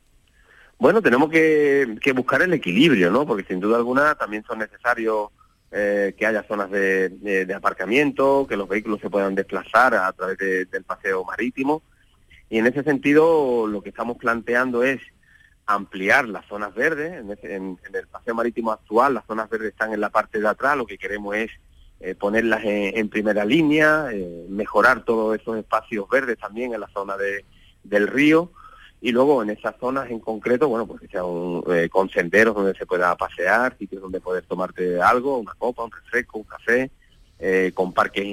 Bueno, 0.78 1.02
tenemos 1.02 1.30
que, 1.30 1.98
que, 2.02 2.12
buscar 2.12 2.42
el 2.42 2.54
equilibrio, 2.54 3.10
¿no? 3.10 3.26
Porque 3.26 3.46
sin 3.46 3.60
duda 3.60 3.78
alguna 3.78 4.16
también 4.16 4.44
son 4.44 4.60
necesarios 4.60 5.30
eh, 5.72 6.14
que 6.18 6.26
haya 6.26 6.44
zonas 6.44 6.72
de, 6.72 7.54
aparcamiento, 7.54 8.46
que 8.48 8.56
los 8.56 8.70
vehículos 8.70 9.02
se 9.02 9.10
puedan 9.10 9.36
desplazar 9.36 9.94
a 9.94 10.12
través 10.14 10.38
del 10.38 10.84
paseo 10.86 11.26
marítimo. 11.26 11.82
Y 12.50 12.60
en 12.60 12.68
ese 12.68 12.84
sentido, 12.84 13.68
lo 13.68 13.82
que 13.82 13.90
estamos 13.90 14.18
planteando 14.18 14.84
es 14.84 15.02
ampliar 15.66 16.30
las 16.30 16.46
zonas 16.46 16.74
verdes. 16.74 17.22
En, 17.44 17.78
el 17.94 18.08
paseo 18.08 18.36
marítimo 18.36 18.72
actual, 18.72 19.16
las 19.16 19.26
zonas 19.26 19.50
verdes 19.50 19.72
están 19.72 19.94
en 19.94 20.00
la 20.00 20.12
parte 20.12 20.40
de 20.40 20.48
atrás. 20.48 20.78
Lo 20.78 20.86
que 20.86 20.98
queremos 20.98 21.36
es 21.36 21.52
eh, 22.00 22.16
ponerlas 22.16 22.62
en, 22.64 23.10
primera 23.10 23.44
línea, 23.44 24.08
eh, 24.14 24.46
mejorar 24.48 25.04
todos 25.04 25.38
esos 25.38 25.58
espacios 25.58 26.08
verdes 26.08 26.38
también 26.38 26.74
en 26.74 26.80
la 26.80 26.88
zona 26.88 27.18
de, 27.18 27.44
del 27.84 28.08
río 28.08 28.52
y 29.06 29.12
luego 29.12 29.44
en 29.44 29.52
esas 29.52 29.76
zonas 29.80 30.10
en 30.10 30.20
concreto, 30.20 30.68
bueno, 30.68 30.88
pues 30.88 31.00
que 31.00 31.08
sean 31.10 31.62
eh, 31.70 31.88
con 31.90 32.10
senderos 32.10 32.56
donde 32.56 32.74
se 32.74 32.88
pueda 32.88 33.16
pasear, 33.16 33.78
sitios 33.78 34.02
donde 34.02 34.20
poder 34.20 34.44
tomarte 34.48 35.00
algo, 35.00 35.38
una 35.38 35.54
copa, 35.54 35.84
un 35.84 35.92
refresco, 35.92 36.40
un 36.40 36.46
café, 36.46 36.90
eh, 37.38 37.72
con 37.76 37.94
parques 37.94 38.26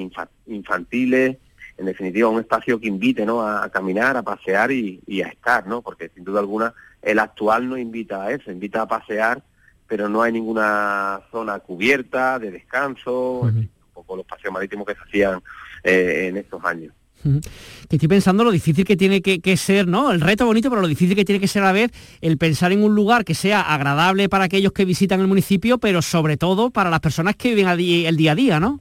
infantiles, 0.47 1.37
en 1.77 1.85
definitiva 1.85 2.31
un 2.31 2.41
espacio 2.41 2.81
que 2.81 2.87
invite 2.87 3.27
¿no? 3.27 3.47
a, 3.47 3.69
caminar, 3.69 4.17
a 4.17 4.23
pasear 4.23 4.73
y, 4.73 5.21
a 5.23 5.29
estar, 5.29 5.67
¿no? 5.67 5.83
porque 5.83 6.09
sin 6.09 6.25
duda 6.25 6.41
alguna 6.41 6.73
el 7.03 7.19
actual 7.19 7.69
no 7.69 7.77
invita 7.77 8.23
a 8.23 8.33
eso, 8.33 8.51
invita 8.51 8.81
a 8.81 8.89
pasear, 8.89 9.43
pero 9.87 10.09
no 10.09 10.23
hay 10.23 10.33
ninguna 10.33 11.21
zona 11.31 11.59
cubierta 11.59 12.39
de 12.39 12.51
descanso, 12.51 13.41
un 13.41 13.69
poco 13.93 14.17
los 14.17 14.25
paseos 14.25 14.55
marítimos 14.55 14.87
que 14.87 14.95
se 14.95 15.03
hacían 15.03 15.43
eh, 15.85 16.29
en 16.31 16.39
estos 16.39 16.65
años. 16.65 16.95
Que 17.23 17.97
estoy 17.97 18.09
pensando 18.09 18.43
lo 18.45 18.51
difícil 18.51 18.85
que 18.85 18.97
tiene 18.97 19.23
que, 19.23 19.57
ser, 19.57 19.87
¿no? 19.87 20.11
El 20.11 20.21
reto 20.21 20.47
bonito, 20.47 20.69
pero 20.71 20.83
lo 20.83 20.89
difícil 20.89 21.15
que 21.15 21.25
tiene 21.25 21.41
que 21.41 21.49
ser 21.49 21.63
a 21.63 21.73
la 21.73 21.89
el 22.21 22.39
pensar 22.39 22.73
en 22.73 22.83
un 22.83 22.95
lugar 22.95 23.25
que 23.25 23.35
sea 23.35 23.61
agradable 23.61 24.29
para 24.29 24.45
aquellos 24.45 24.73
que 24.73 24.85
visitan 24.85 25.21
el 25.21 25.29
municipio, 25.29 25.79
pero 25.79 26.03
sobre 26.03 26.37
todo 26.37 26.71
para 26.71 26.91
las 26.91 27.01
personas 27.01 27.37
que 27.37 27.55
viven 27.55 27.69
el 27.69 28.17
día 28.17 28.33
a 28.33 28.35
día, 28.35 28.61
¿no? 28.61 28.81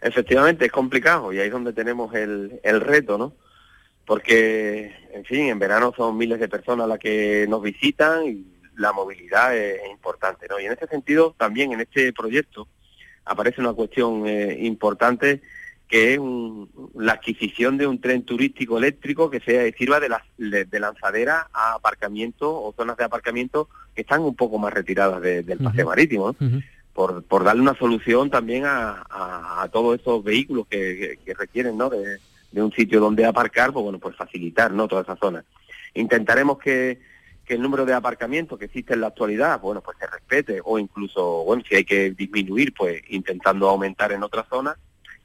Efectivamente, 0.00 0.66
es 0.66 0.72
complicado 0.72 1.32
y 1.32 1.38
ahí 1.38 1.46
es 1.46 1.52
donde 1.52 1.72
tenemos 1.72 2.14
el, 2.14 2.60
el 2.62 2.80
reto, 2.80 3.18
¿no? 3.18 3.34
Porque, 4.04 4.94
en 5.12 5.24
fin, 5.24 5.48
en 5.48 5.58
verano 5.58 5.92
son 5.96 6.16
miles 6.16 6.38
de 6.38 6.48
personas 6.48 6.88
las 6.88 6.98
que 6.98 7.46
nos 7.48 7.62
visitan 7.62 8.26
y 8.26 8.46
la 8.78 8.92
movilidad 8.92 9.54
es, 9.56 9.80
importante, 9.90 10.46
¿no? 10.48 10.58
Y 10.58 10.66
en 10.66 10.72
este 10.72 10.86
sentido, 10.86 11.34
también 11.36 11.72
en 11.72 11.80
este 11.80 12.12
proyecto 12.12 12.68
aparece 13.24 13.60
una 13.60 13.74
cuestión 13.74 14.26
eh, 14.26 14.56
importante 14.62 15.42
que 15.88 16.14
es 16.14 16.20
la 16.94 17.14
adquisición 17.14 17.78
de 17.78 17.86
un 17.86 17.98
tren 17.98 18.22
turístico 18.22 18.76
eléctrico 18.76 19.30
que 19.30 19.40
sea 19.40 19.64
sirva 19.72 19.98
de, 19.98 20.10
la, 20.10 20.22
de, 20.36 20.80
lanzadera 20.80 21.48
a 21.52 21.74
aparcamiento 21.74 22.62
o 22.62 22.74
zonas 22.76 22.98
de 22.98 23.04
aparcamiento 23.04 23.70
que 23.94 24.02
están 24.02 24.20
un 24.20 24.36
poco 24.36 24.58
más 24.58 24.72
retiradas 24.72 25.22
del 25.22 25.58
paseo 25.58 25.86
marítimo, 25.86 26.36
por, 26.92 27.24
por 27.24 27.42
darle 27.42 27.62
una 27.62 27.74
solución 27.74 28.28
también 28.28 28.64
a, 28.66 29.02
a, 29.08 29.68
todos 29.72 29.98
esos 29.98 30.22
vehículos 30.22 30.66
que, 30.66 31.18
requieren 31.38 31.78
¿no? 31.78 31.88
de, 31.88 32.20
un 32.52 32.72
sitio 32.72 33.00
donde 33.00 33.24
aparcar, 33.24 33.72
pues 33.72 33.82
bueno, 33.82 33.98
pues 33.98 34.14
facilitar 34.14 34.70
¿no? 34.70 34.88
toda 34.88 35.02
esa 35.02 35.16
zona. 35.16 35.42
Intentaremos 35.94 36.58
que, 36.58 37.00
que 37.46 37.54
el 37.54 37.62
número 37.62 37.86
de 37.86 37.94
aparcamientos 37.94 38.58
que 38.58 38.66
existe 38.66 38.92
en 38.92 39.00
la 39.00 39.06
actualidad, 39.06 39.58
bueno, 39.60 39.80
pues 39.80 39.96
se 39.98 40.06
respete 40.06 40.60
o 40.62 40.78
incluso, 40.78 41.44
bueno, 41.44 41.62
si 41.66 41.76
hay 41.76 41.84
que 41.84 42.10
disminuir, 42.10 42.74
pues 42.74 43.02
intentando 43.08 43.70
aumentar 43.70 44.12
en 44.12 44.22
otras 44.22 44.46
zonas 44.48 44.76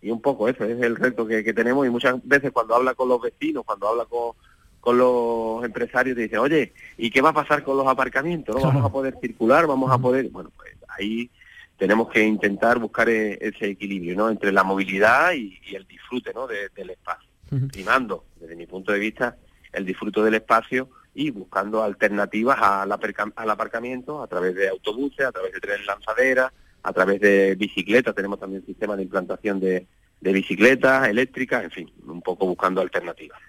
y 0.03 0.11
un 0.11 0.21
poco 0.21 0.49
eso 0.49 0.65
es 0.65 0.81
el 0.81 0.97
reto 0.97 1.25
que, 1.25 1.53
tenemos 1.53 1.87
y 1.87 1.89
muchas 1.89 2.15
veces 2.27 2.51
cuando 2.51 2.75
habla 2.75 2.93
con 2.93 3.07
los 3.07 3.21
vecinos, 3.21 3.63
cuando 3.65 3.87
habla 3.87 4.05
con, 4.05 4.33
con 4.81 4.97
los 4.97 5.63
empresarios, 5.63 6.15
te 6.15 6.23
dicen, 6.23 6.39
oye, 6.39 6.73
¿y 6.97 7.09
qué 7.09 7.21
va 7.21 7.29
a 7.29 7.33
pasar 7.33 7.63
con 7.63 7.77
los 7.77 7.87
aparcamientos? 7.87 8.53
¿No? 8.53 8.61
¿Vamos 8.61 8.85
a 8.85 8.89
poder 8.91 9.17
circular? 9.21 9.65
¿Vamos 9.65 9.89
a 9.91 9.97
poder...? 9.97 10.29
Bueno, 10.29 10.51
pues 10.57 10.75
ahí 10.89 11.31
tenemos 11.77 12.09
que 12.09 12.21
intentar 12.21 12.79
buscar 12.79 13.07
e, 13.07 13.37
ese 13.39 13.69
equilibrio, 13.69 14.17
¿no? 14.17 14.29
Entre 14.29 14.51
la 14.51 14.63
movilidad 14.63 15.31
y, 15.31 15.57
el 15.73 15.87
disfrute, 15.87 16.33
¿no? 16.33 16.47
del 16.47 16.89
espacio. 16.89 17.29
Primando, 17.71 18.25
desde 18.41 18.55
mi 18.55 18.65
punto 18.65 18.91
de 18.91 18.99
vista, 18.99 19.37
el 19.71 19.85
disfrute 19.85 20.21
del 20.21 20.33
espacio 20.33 20.89
y 21.13 21.29
buscando 21.29 21.83
alternativas 21.83 22.57
al, 22.59 22.91
al 23.35 23.49
aparcamiento 23.49 24.21
a 24.23 24.27
través 24.27 24.55
de 24.55 24.69
autobuses, 24.69 25.25
a 25.27 25.31
través 25.31 25.53
de 25.53 25.59
trenes 25.59 25.85
lanzaderas, 25.85 26.51
a 26.83 26.93
través 26.93 27.19
de 27.21 27.55
bicicletas, 27.55 28.13
tenemos 28.13 28.39
también 28.39 28.65
sistema 28.65 28.95
de 28.95 29.03
implantación 29.03 29.59
de, 29.59 29.87
bicicletas 30.19 31.07
eléctricas, 31.07 31.63
en 31.63 31.71
fin, 31.71 31.91
un 32.07 32.21
poco 32.21 32.45
buscando 32.45 32.81
alternativas. 32.81 33.39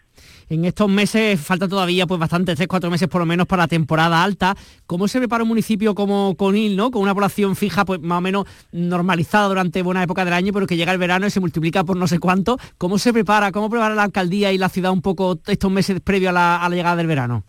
En 0.48 0.64
estos 0.64 0.88
meses 0.88 1.40
falta 1.40 1.66
todavía 1.66 2.06
pues 2.06 2.20
bastante, 2.20 2.54
tres, 2.54 2.68
cuatro 2.68 2.90
meses 2.90 3.08
por 3.08 3.20
lo 3.20 3.26
menos 3.26 3.46
para 3.46 3.62
la 3.62 3.68
temporada 3.68 4.22
alta. 4.22 4.54
¿Cómo 4.86 5.08
se 5.08 5.18
prepara 5.18 5.42
un 5.42 5.48
municipio 5.48 5.94
como 5.94 6.36
Conil, 6.36 6.76
¿no? 6.76 6.90
con 6.90 7.02
una 7.02 7.14
población 7.14 7.56
fija 7.56 7.84
pues 7.84 8.00
más 8.00 8.18
o 8.18 8.20
menos 8.20 8.46
normalizada 8.72 9.48
durante 9.48 9.82
buena 9.82 10.02
época 10.02 10.24
del 10.24 10.34
año, 10.34 10.52
pero 10.52 10.66
que 10.66 10.76
llega 10.76 10.92
el 10.92 10.98
verano 10.98 11.26
y 11.26 11.30
se 11.30 11.40
multiplica 11.40 11.84
por 11.84 11.96
no 11.96 12.06
sé 12.06 12.18
cuánto? 12.18 12.58
¿Cómo 12.76 12.98
se 12.98 13.12
prepara? 13.12 13.50
¿Cómo 13.52 13.70
prepara 13.70 13.94
la 13.94 14.02
alcaldía 14.04 14.52
y 14.52 14.58
la 14.58 14.68
ciudad 14.68 14.92
un 14.92 15.02
poco 15.02 15.40
estos 15.46 15.70
meses 15.70 16.00
previos 16.00 16.34
a 16.36 16.68
la 16.68 16.76
llegada 16.76 16.96
del 16.96 17.06
verano? 17.06 17.44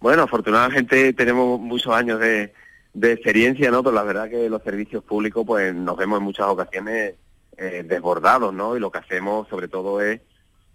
Bueno, 0.00 0.22
afortunadamente 0.22 1.12
tenemos 1.12 1.58
muchos 1.60 1.92
años 1.92 2.20
de, 2.20 2.52
de 2.98 3.12
experiencia, 3.12 3.70
¿no? 3.70 3.82
Pero 3.82 3.94
la 3.94 4.02
verdad 4.02 4.28
que 4.28 4.48
los 4.50 4.62
servicios 4.62 5.04
públicos, 5.04 5.44
pues 5.46 5.72
nos 5.74 5.96
vemos 5.96 6.18
en 6.18 6.24
muchas 6.24 6.46
ocasiones 6.46 7.14
eh, 7.56 7.84
desbordados, 7.86 8.52
¿no? 8.52 8.76
Y 8.76 8.80
lo 8.80 8.90
que 8.90 8.98
hacemos 8.98 9.48
sobre 9.48 9.68
todo 9.68 10.00
es 10.00 10.20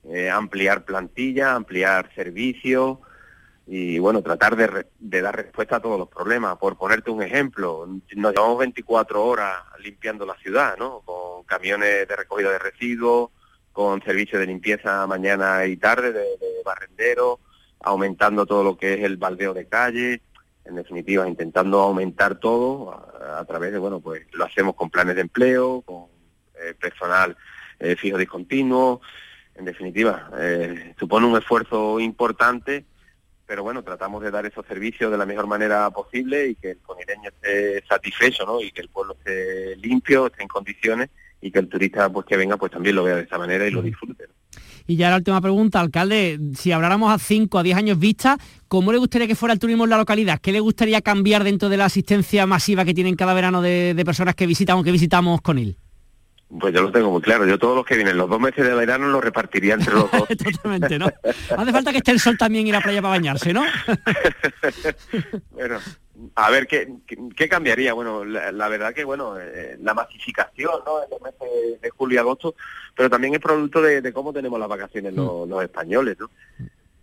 eh, 0.06 0.30
ampliar 0.30 0.86
plantilla, 0.86 1.54
ampliar 1.54 2.10
servicios 2.16 3.00
y, 3.68 4.00
bueno, 4.00 4.22
tratar 4.22 4.56
de, 4.56 4.86
de, 5.00 5.22
dar 5.22 5.36
respuesta 5.36 5.78
a 5.78 5.80
todos 5.82 6.00
los 6.00 6.08
problemas. 6.08 6.58
Por 6.58 6.78
ponerte 6.78 7.12
un 7.12 7.22
ejemplo, 7.22 7.88
nos 8.16 8.34
llevamos 8.34 8.58
24 8.58 9.26
horas 9.26 9.56
limpiando 9.80 10.26
la 10.26 10.36
ciudad, 10.36 10.78
¿no? 10.78 11.02
Con 11.02 11.44
camiones 11.44 12.08
de 12.08 12.16
recogida 12.16 12.52
de 12.52 12.60
residuos, 12.60 13.32
con 13.74 14.02
servicios 14.02 14.40
de 14.40 14.48
limpieza 14.48 15.06
mañana 15.08 15.66
y 15.66 15.76
tarde 15.76 16.14
de, 16.14 16.20
de 16.20 16.64
barrenderos, 16.64 17.40
aumentando 17.82 18.46
todo 18.46 18.64
lo 18.64 18.78
que 18.78 18.94
es 18.94 19.02
el 19.02 19.18
baldeo 19.18 19.54
de 19.54 19.68
calle 19.68 20.22
en 20.66 20.76
definitiva, 20.76 21.28
intentando 21.28 21.80
aumentar 21.82 22.40
todo 22.40 22.92
a, 22.92 23.44
través 23.46 23.72
de, 23.72 23.80
bueno, 23.80 24.00
pues 24.00 24.26
lo 24.32 24.46
hacemos 24.46 24.76
con 24.76 24.90
planes 24.90 25.16
de 25.16 25.22
empleo, 25.22 25.82
con 25.82 26.06
eh, 26.56 26.74
personal 26.74 27.36
eh, 27.80 27.96
fijo 27.96 28.18
discontinuo, 28.18 29.02
en 29.56 29.66
definitiva, 29.66 30.32
eh, 30.40 30.96
supone 30.98 31.28
un 31.28 31.38
esfuerzo 31.38 32.00
importante, 32.00 32.86
pero 33.46 33.62
bueno, 33.62 33.84
tratamos 33.84 34.24
de 34.24 34.32
dar 34.32 34.46
esos 34.46 34.66
servicios 34.66 35.12
de 35.12 35.18
la 35.18 35.26
mejor 35.26 35.48
manera 35.48 35.90
posible 35.92 36.48
y 36.48 36.56
que 36.56 36.72
el 36.72 36.80
conireño 36.80 37.30
esté 37.30 37.84
satisfecho, 37.86 38.46
¿no? 38.46 38.62
Y 38.62 38.72
que 38.72 38.82
el 38.82 38.90
pueblo 38.90 39.16
esté 39.20 39.76
limpio, 39.76 40.28
esté 40.28 40.44
en 40.44 40.48
condiciones 40.48 41.10
y 41.42 41.52
que 41.52 41.60
el 41.60 41.68
turista 41.68 42.10
pues 42.10 42.26
que 42.26 42.38
venga 42.38 42.58
pues 42.58 42.72
también 42.72 42.96
lo 42.96 43.04
vea 43.04 43.18
de 43.18 43.24
esa 43.24 43.38
manera 43.38 43.68
y 43.68 43.72
lo 43.72 43.82
disfrute. 43.82 44.28
Y 44.86 44.98
ya 44.98 45.10
la 45.10 45.18
última 45.18 45.40
pregunta, 45.40 45.80
alcalde, 45.80 46.40
si 46.56 46.72
habláramos 46.72 47.12
a 47.14 47.18
5 47.18 47.58
a 47.60 47.64
10 47.64 47.78
años 47.78 48.00
vista, 48.00 48.38
¿cómo 48.68 48.92
le 48.92 48.98
gustaría 48.98 49.28
que 49.28 49.36
fuera 49.36 49.54
el 49.54 49.60
turismo 49.60 49.86
en 49.86 49.90
la 49.90 49.98
localidad? 49.98 50.40
¿Qué 50.42 50.52
le 50.52 50.60
gustaría 50.60 51.02
cambiar 51.02 51.44
dentro 51.44 51.70
de 51.70 51.78
la 51.78 51.86
asistencia 51.86 52.46
masiva 52.46 52.84
que 52.84 52.94
tienen 52.94 53.16
cada 53.16 53.34
verano 53.34 53.62
de, 53.62 54.02
personas 54.06 54.36
que 54.36 54.46
visitan 54.46 54.78
o 54.78 54.84
que 54.84 54.92
visitamos 54.92 55.42
con 55.42 55.58
él? 55.58 55.78
Pues 56.60 56.74
yo 56.74 56.84
lo 56.84 56.92
tengo 56.92 57.10
muy 57.10 57.22
claro. 57.22 57.48
Yo 57.48 57.58
todos 57.58 57.78
los 57.78 57.86
que 57.86 57.96
vienen 57.96 58.18
los 58.18 58.30
dos 58.30 58.40
meses 58.40 58.64
de 58.64 58.76
verano 58.76 59.08
los 59.08 59.24
repartiría 59.24 59.76
entre 59.76 59.94
los 59.94 60.12
dos. 60.12 60.28
Totalmente, 60.38 61.00
¿no? 61.00 61.08
Hace 61.58 61.72
falta 61.72 61.92
que 61.92 61.98
esté 61.98 62.12
el 62.12 62.20
sol 62.20 62.38
también 62.38 62.68
y 62.68 62.72
la 62.72 62.82
playa 62.82 63.02
para 63.02 63.16
bañarse, 63.16 63.54
¿no? 63.54 63.64
bueno, 65.52 65.80
a 66.36 66.50
ver, 66.52 66.68
¿qué, 66.68 66.92
qué, 67.36 67.50
cambiaría? 67.50 67.94
Bueno, 67.94 68.24
la, 68.26 68.68
verdad 68.68 68.94
que, 68.94 69.04
bueno, 69.04 69.40
eh, 69.40 69.78
la 69.82 69.94
masificación, 69.94 70.82
¿no? 70.86 71.04
En 71.04 71.10
los 71.10 71.22
meses 71.22 71.82
de 71.82 71.90
julio 71.90 72.16
y 72.16 72.20
agosto, 72.20 72.56
pero 72.96 73.10
también 73.10 73.34
es 73.34 73.40
producto 73.40 73.82
de, 73.82 74.14
cómo 74.14 74.34
tenemos 74.34 74.60
las 74.60 74.70
vacaciones 74.70 75.14
los, 75.14 75.48
mm. 75.48 75.62
españoles, 75.62 76.18
¿no? 76.20 76.30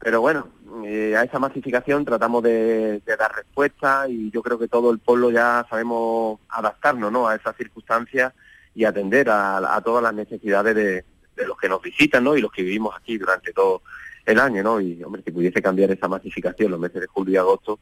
Pero 0.00 0.22
bueno, 0.22 0.48
eh, 0.86 1.14
a 1.14 1.24
esa 1.24 1.38
masificación 1.38 2.06
tratamos 2.06 2.42
de, 2.42 3.02
dar 3.04 3.36
respuesta 3.36 4.06
y 4.08 4.30
yo 4.30 4.42
creo 4.42 4.58
que 4.58 4.66
todo 4.66 4.90
el 4.90 4.98
pueblo 4.98 5.30
ya 5.30 5.66
sabemos 5.68 6.40
adaptarnos 6.48 7.12
¿no? 7.12 7.28
a 7.28 7.36
esas 7.36 7.54
circunstancias 7.56 8.32
y 8.74 8.84
atender 8.86 9.28
a, 9.28 9.78
todas 9.84 10.02
las 10.02 10.14
necesidades 10.14 10.74
de, 10.74 11.04
los 11.44 11.58
que 11.58 11.68
nos 11.68 11.82
visitan 11.82 12.24
¿no? 12.24 12.34
y 12.34 12.40
los 12.40 12.50
que 12.50 12.62
vivimos 12.62 12.94
aquí 12.96 13.18
durante 13.18 13.52
todo 13.52 13.82
el 14.24 14.40
año. 14.40 14.62
¿no? 14.62 14.80
Y 14.80 15.02
hombre, 15.04 15.22
si 15.22 15.32
pudiese 15.32 15.60
cambiar 15.60 15.90
esa 15.90 16.08
masificación 16.08 16.70
los 16.70 16.80
meses 16.80 17.02
de 17.02 17.06
julio 17.06 17.34
y 17.34 17.36
agosto, 17.36 17.78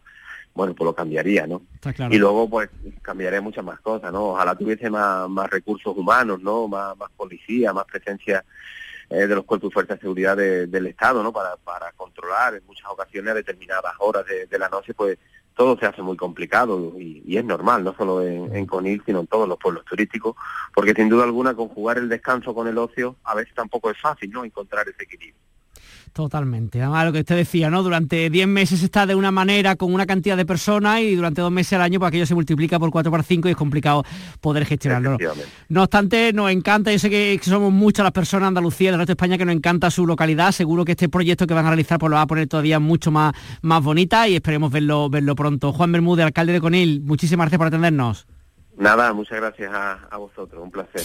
bueno, 0.58 0.74
pues 0.74 0.86
lo 0.86 0.92
cambiaría, 0.92 1.46
¿no? 1.46 1.62
Y 2.10 2.18
luego, 2.18 2.50
pues, 2.50 2.68
cambiaría 3.00 3.40
muchas 3.40 3.64
más 3.64 3.78
cosas, 3.78 4.12
¿no? 4.12 4.30
Ojalá 4.30 4.56
tuviese 4.56 4.90
más, 4.90 5.30
más 5.30 5.48
recursos 5.48 5.96
humanos, 5.96 6.40
¿no? 6.42 6.66
Más, 6.66 6.96
más 6.96 7.10
policía, 7.16 7.72
más 7.72 7.84
presencia 7.84 8.44
eh, 9.08 9.28
de 9.28 9.36
los 9.36 9.44
cuerpos 9.44 9.70
y 9.70 9.72
fuerzas 9.74 9.98
de 9.98 10.00
seguridad 10.00 10.36
del 10.36 10.86
Estado, 10.88 11.22
¿no? 11.22 11.32
Para, 11.32 11.56
para 11.58 11.92
controlar 11.92 12.56
en 12.56 12.66
muchas 12.66 12.90
ocasiones 12.90 13.30
a 13.30 13.34
determinadas 13.34 13.94
horas 14.00 14.24
de, 14.26 14.58
la 14.58 14.68
noche, 14.68 14.94
pues 14.94 15.16
todo 15.54 15.78
se 15.78 15.86
hace 15.86 16.02
muy 16.02 16.16
complicado 16.16 16.92
y, 16.98 17.36
es 17.36 17.44
normal, 17.44 17.84
no 17.84 17.94
solo 17.94 18.20
en, 18.20 18.52
en, 18.56 18.66
Conil, 18.66 19.00
sino 19.06 19.20
en 19.20 19.28
todos 19.28 19.48
los 19.48 19.58
pueblos 19.58 19.84
turísticos, 19.84 20.34
porque 20.74 20.92
sin 20.92 21.08
duda 21.08 21.22
alguna 21.22 21.54
conjugar 21.54 21.98
el 21.98 22.08
descanso 22.08 22.52
con 22.52 22.66
el 22.66 22.78
ocio 22.78 23.14
a 23.22 23.36
veces 23.36 23.54
tampoco 23.54 23.92
es 23.92 24.00
fácil, 24.00 24.32
¿no? 24.32 24.44
Encontrar 24.44 24.88
ese 24.88 25.04
equilibrio. 25.04 25.47
Totalmente. 26.18 26.82
Además, 26.82 27.04
lo 27.04 27.12
que 27.12 27.20
usted 27.20 27.36
decía, 27.36 27.70
¿no? 27.70 27.84
Durante 27.84 28.28
10 28.28 28.48
meses 28.48 28.82
está 28.82 29.06
de 29.06 29.14
una 29.14 29.30
manera 29.30 29.76
con 29.76 29.94
una 29.94 30.04
cantidad 30.04 30.36
de 30.36 30.44
personas 30.44 31.00
y 31.00 31.14
durante 31.14 31.40
dos 31.42 31.52
meses 31.52 31.74
al 31.74 31.82
año, 31.82 32.00
pues 32.00 32.08
aquello 32.08 32.26
se 32.26 32.34
multiplica 32.34 32.76
por 32.80 32.90
4 32.90 33.08
por 33.08 33.22
5 33.22 33.46
y 33.46 33.52
es 33.52 33.56
complicado 33.56 34.02
poder 34.40 34.64
gestionarlo. 34.64 35.16
No 35.68 35.84
obstante, 35.84 36.32
nos 36.32 36.50
encanta, 36.50 36.90
yo 36.90 36.98
sé 36.98 37.08
que 37.08 37.38
somos 37.40 37.72
muchas 37.72 38.02
las 38.02 38.10
personas 38.10 38.46
de 38.46 38.48
Andalucía, 38.48 38.90
del 38.90 38.98
resto 38.98 39.10
de 39.10 39.12
España, 39.12 39.38
que 39.38 39.44
nos 39.44 39.54
encanta 39.54 39.92
su 39.92 40.08
localidad. 40.08 40.50
Seguro 40.50 40.84
que 40.84 40.90
este 40.90 41.08
proyecto 41.08 41.46
que 41.46 41.54
van 41.54 41.66
a 41.66 41.68
realizar 41.68 42.00
pues 42.00 42.10
lo 42.10 42.16
va 42.16 42.22
a 42.22 42.26
poner 42.26 42.48
todavía 42.48 42.80
mucho 42.80 43.12
más, 43.12 43.32
más 43.62 43.80
bonita 43.80 44.26
y 44.26 44.34
esperemos 44.34 44.72
verlo, 44.72 45.08
verlo 45.08 45.36
pronto. 45.36 45.72
Juan 45.72 45.92
Bermúdez, 45.92 46.26
alcalde 46.26 46.52
de 46.52 46.60
Conil, 46.60 47.00
muchísimas 47.00 47.44
gracias 47.44 47.58
por 47.58 47.68
atendernos. 47.68 48.26
Nada, 48.76 49.12
muchas 49.12 49.38
gracias 49.38 49.70
a 49.72 50.16
vosotros, 50.16 50.64
un 50.64 50.72
placer. 50.72 51.02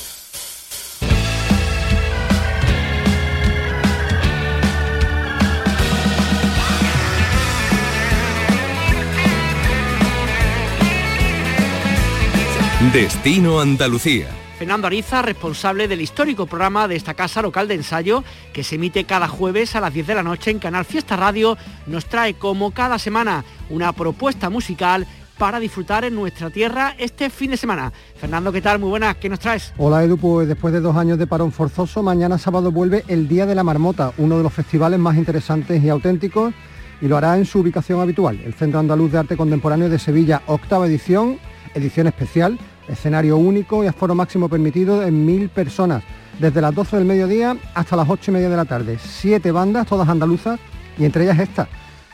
Destino 12.91 13.61
Andalucía. 13.61 14.27
Fernando 14.59 14.87
Ariza, 14.87 15.21
responsable 15.21 15.87
del 15.87 16.01
histórico 16.01 16.47
programa 16.47 16.87
de 16.87 16.95
esta 16.95 17.13
casa 17.13 17.41
local 17.41 17.67
de 17.67 17.75
ensayo 17.75 18.23
que 18.51 18.63
se 18.63 18.75
emite 18.75 19.05
cada 19.05 19.27
jueves 19.27 19.75
a 19.75 19.79
las 19.79 19.93
10 19.93 20.07
de 20.07 20.15
la 20.15 20.23
noche 20.23 20.51
en 20.51 20.59
Canal 20.59 20.83
Fiesta 20.83 21.15
Radio, 21.15 21.57
nos 21.87 22.05
trae 22.05 22.33
como 22.33 22.71
cada 22.71 22.99
semana 22.99 23.45
una 23.69 23.93
propuesta 23.93 24.49
musical 24.49 25.07
para 25.37 25.59
disfrutar 25.59 26.03
en 26.03 26.13
nuestra 26.13 26.49
tierra 26.49 26.93
este 26.99 27.29
fin 27.29 27.51
de 27.51 27.57
semana. 27.57 27.91
Fernando, 28.17 28.51
¿qué 28.51 28.61
tal? 28.61 28.79
Muy 28.79 28.89
buenas, 28.89 29.15
¿qué 29.15 29.29
nos 29.29 29.39
traes? 29.39 29.73
Hola 29.77 30.03
Edu, 30.03 30.17
pues 30.17 30.47
después 30.47 30.73
de 30.73 30.81
dos 30.81 30.95
años 30.95 31.17
de 31.17 31.25
parón 31.25 31.51
forzoso, 31.51 32.03
mañana 32.03 32.37
sábado 32.37 32.71
vuelve 32.71 33.05
el 33.07 33.27
Día 33.27 33.45
de 33.45 33.55
la 33.55 33.63
Marmota, 33.63 34.11
uno 34.17 34.37
de 34.37 34.43
los 34.43 34.53
festivales 34.53 34.99
más 34.99 35.15
interesantes 35.15 35.81
y 35.81 35.89
auténticos, 35.89 36.53
y 37.01 37.07
lo 37.07 37.17
hará 37.17 37.37
en 37.37 37.45
su 37.45 37.59
ubicación 37.59 38.01
habitual, 38.01 38.39
el 38.45 38.53
Centro 38.53 38.79
Andaluz 38.79 39.11
de 39.11 39.19
Arte 39.19 39.37
Contemporáneo 39.37 39.89
de 39.89 39.99
Sevilla, 39.99 40.41
octava 40.47 40.85
edición, 40.85 41.39
edición 41.73 42.07
especial, 42.07 42.59
Escenario 42.87 43.37
único 43.37 43.83
y 43.83 43.87
aforo 43.87 44.15
máximo 44.15 44.49
permitido 44.49 45.03
en 45.03 45.25
mil 45.25 45.49
personas, 45.49 46.03
desde 46.39 46.61
las 46.61 46.73
12 46.73 46.97
del 46.97 47.05
mediodía 47.05 47.55
hasta 47.73 47.95
las 47.95 48.09
8 48.09 48.31
y 48.31 48.33
media 48.33 48.49
de 48.49 48.57
la 48.57 48.65
tarde. 48.65 48.97
Siete 48.99 49.51
bandas, 49.51 49.87
todas 49.87 50.09
andaluzas, 50.09 50.59
y 50.97 51.05
entre 51.05 51.23
ellas 51.23 51.39
esta, 51.39 51.67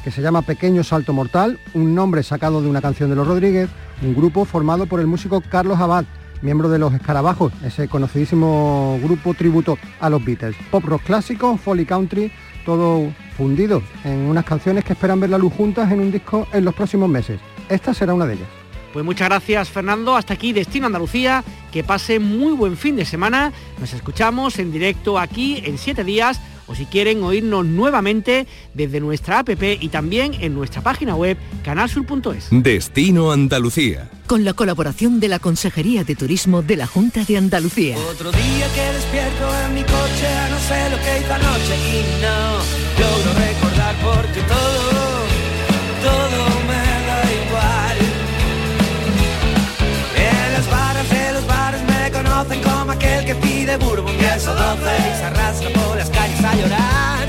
que 0.04 0.12
se 0.12 0.22
llama 0.22 0.42
Pequeño 0.42 0.84
Salto 0.84 1.14
Mortal, 1.14 1.60
un 1.74 1.96
nombre 1.96 2.24
sacado 2.24 2.62
de 2.62 2.70
una 2.70 2.82
canción 2.82 3.10
de 3.10 3.16
los 3.16 3.28
Rodríguez, 3.28 3.70
un 4.02 4.16
grupo 4.16 4.46
formado 4.46 4.86
por 4.86 5.00
el 5.00 5.08
músico 5.08 5.42
Carlos 5.42 5.80
Abad, 5.80 6.06
miembro 6.42 6.70
de 6.70 6.80
los 6.80 6.94
Escarabajos, 6.94 7.52
ese 7.64 7.88
conocidísimo 7.88 9.00
grupo 9.04 9.34
tributo 9.34 9.78
a 10.00 10.10
los 10.10 10.24
Beatles. 10.24 10.56
Pop 10.72 10.86
rock 10.86 11.04
clásico, 11.04 11.58
folly 11.58 11.86
country, 11.86 12.32
todo 12.66 13.12
fundido 13.36 13.82
en 14.04 14.20
unas 14.22 14.46
canciones 14.46 14.84
que 14.84 14.94
esperan 14.94 15.20
ver 15.20 15.30
la 15.32 15.38
luz 15.38 15.54
juntas 15.54 15.92
en 15.92 16.00
un 16.00 16.12
disco 16.12 16.48
en 16.54 16.66
los 16.66 16.74
próximos 16.74 17.10
meses. 17.10 17.40
Esta 17.68 17.94
será 17.94 18.14
una 18.14 18.26
de 18.26 18.36
ellas. 18.36 18.59
Pues 18.94 19.06
muchas 19.06 19.30
gracias 19.30 19.70
Fernando, 19.70 20.16
hasta 20.16 20.34
aquí 20.34 20.54
Destino 20.54 20.88
Andalucía, 20.88 21.44
que 21.72 21.84
pase 21.84 22.20
muy 22.20 22.54
buen 22.54 22.76
fin 22.76 22.96
de 22.96 23.06
semana, 23.06 23.54
nos 23.80 23.94
escuchamos 23.94 24.58
en 24.60 24.72
directo 24.72 25.20
aquí 25.20 25.62
en 25.64 25.78
siete 25.78 26.04
días 26.04 26.40
o 26.70 26.76
si 26.76 26.86
quieren 26.86 27.24
oírnos 27.24 27.66
nuevamente 27.66 28.48
desde 28.74 29.00
nuestra 29.00 29.40
app 29.40 29.50
y 29.50 29.90
también 29.90 30.36
en 30.40 30.54
nuestra 30.54 30.82
página 30.82 31.16
web 31.16 31.36
canalsur.es. 31.64 32.48
Destino 32.52 33.32
Andalucía. 33.32 34.10
Con 34.28 34.46
la 34.46 34.54
colaboración 34.54 35.20
de 35.20 35.30
la 35.30 35.40
Consejería 35.40 36.04
de 36.04 36.16
Turismo 36.16 36.62
de 36.62 36.76
la 36.78 36.86
Junta 36.86 37.26
de 37.26 37.38
Andalucía. 37.38 37.98
Otro 38.12 38.32
día 38.32 38.68
que 38.76 38.94
despierto 38.94 39.66
en 39.66 39.74
mi 39.74 39.82
coche, 39.82 40.30
no 40.52 40.60
sé 40.60 40.90
lo 40.92 40.98
que 40.98 41.20
hizo 41.20 41.34
anoche 41.34 41.76
y 41.76 42.22
no 42.22 42.60
logro 43.02 43.34
recordar 43.34 43.96
porque 44.04 44.42
todo, 44.42 45.09
como 52.62 52.92
aquel 52.92 53.26
que 53.26 53.36
pide 53.36 53.78
bourbon 53.78 54.14
y 54.14 54.26
y 54.26 54.40
se 54.40 55.24
arrastra 55.24 55.70
por 55.70 55.98
las 55.98 56.10
calles 56.10 56.44
a 56.44 56.56
llorar, 56.56 57.29